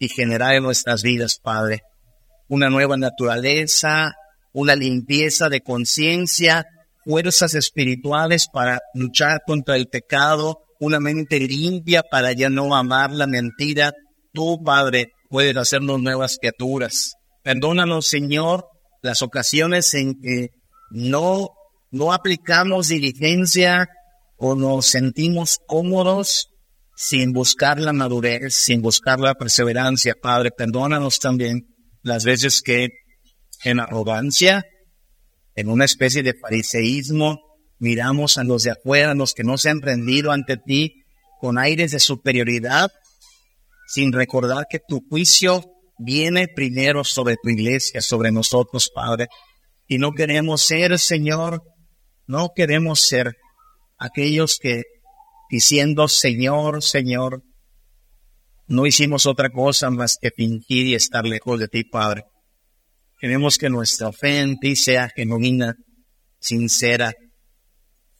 [0.00, 1.82] y generar en nuestras vidas, Padre.
[2.48, 4.12] Una nueva naturaleza,
[4.52, 6.66] una limpieza de conciencia,
[7.04, 13.28] fuerzas espirituales para luchar contra el pecado, una mente limpia para ya no amar la
[13.28, 13.92] mentira.
[14.32, 17.14] Tú, Padre, puedes hacernos nuevas criaturas.
[17.44, 18.66] Perdónanos, Señor,
[19.06, 20.50] las ocasiones en que
[20.90, 21.50] no,
[21.90, 23.88] no aplicamos diligencia
[24.36, 26.48] o nos sentimos cómodos
[26.96, 30.14] sin buscar la madurez, sin buscar la perseverancia.
[30.20, 31.66] Padre, perdónanos también
[32.02, 32.88] las veces que
[33.64, 34.64] en arrogancia,
[35.54, 37.38] en una especie de fariseísmo,
[37.78, 41.02] miramos a los de afuera, a los que no se han rendido ante ti,
[41.40, 42.90] con aires de superioridad,
[43.86, 45.64] sin recordar que tu juicio
[45.98, 49.28] viene primero sobre tu iglesia, sobre nosotros, Padre.
[49.86, 51.62] Y no queremos ser, Señor,
[52.26, 53.34] no queremos ser
[53.98, 54.82] aquellos que
[55.48, 57.42] diciendo Señor, Señor,
[58.66, 62.24] no hicimos otra cosa más que fingir y estar lejos de ti, Padre.
[63.18, 65.74] Queremos que nuestra fe en sea genuina,
[66.40, 67.14] sincera.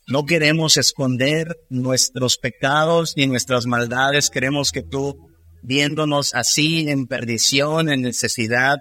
[0.07, 4.31] No queremos esconder nuestros pecados ni nuestras maldades.
[4.31, 5.16] Queremos que tú,
[5.62, 8.78] viéndonos así en perdición, en necesidad,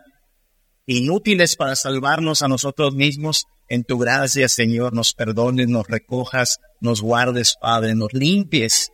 [0.86, 7.02] inútiles para salvarnos a nosotros mismos, en tu gracia, Señor, nos perdones, nos recojas, nos
[7.02, 8.92] guardes, Padre, nos limpies.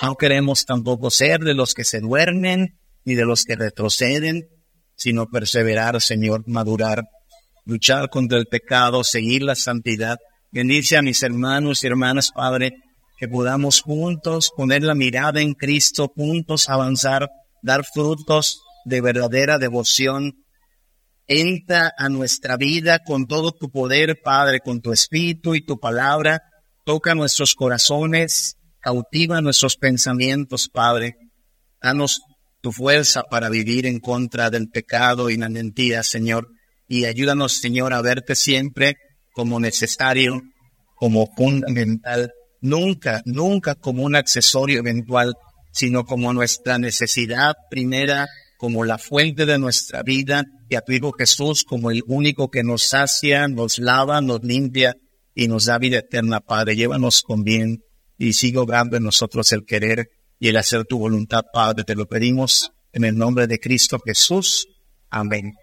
[0.00, 4.48] No queremos tampoco ser de los que se duermen ni de los que retroceden,
[4.94, 7.02] sino perseverar, Señor, madurar,
[7.64, 10.18] luchar contra el pecado, seguir la santidad.
[10.52, 12.72] Bendice a mis hermanos y hermanas, Padre,
[13.22, 17.30] que podamos juntos poner la mirada en Cristo, juntos avanzar,
[17.62, 20.42] dar frutos de verdadera devoción
[21.28, 26.42] Entra a nuestra vida con todo tu poder, Padre, con tu espíritu y tu palabra.
[26.84, 31.14] Toca nuestros corazones, cautiva nuestros pensamientos, Padre.
[31.80, 32.22] Danos
[32.60, 36.48] tu fuerza para vivir en contra del pecado y la mentira, Señor.
[36.88, 38.96] Y ayúdanos, Señor, a verte siempre
[39.32, 40.42] como necesario,
[40.96, 42.32] como fundamental.
[42.62, 45.34] Nunca, nunca como un accesorio eventual,
[45.72, 48.26] sino como nuestra necesidad primera
[48.62, 52.62] como la fuente de nuestra vida y a tu Hijo Jesús como el único que
[52.62, 54.94] nos sacia, nos lava, nos limpia
[55.34, 56.76] y nos da vida eterna, Padre.
[56.76, 57.82] Llévanos con bien
[58.18, 61.82] y sigue obrando en nosotros el querer y el hacer tu voluntad, Padre.
[61.82, 64.68] Te lo pedimos en el nombre de Cristo Jesús.
[65.10, 65.54] Amén.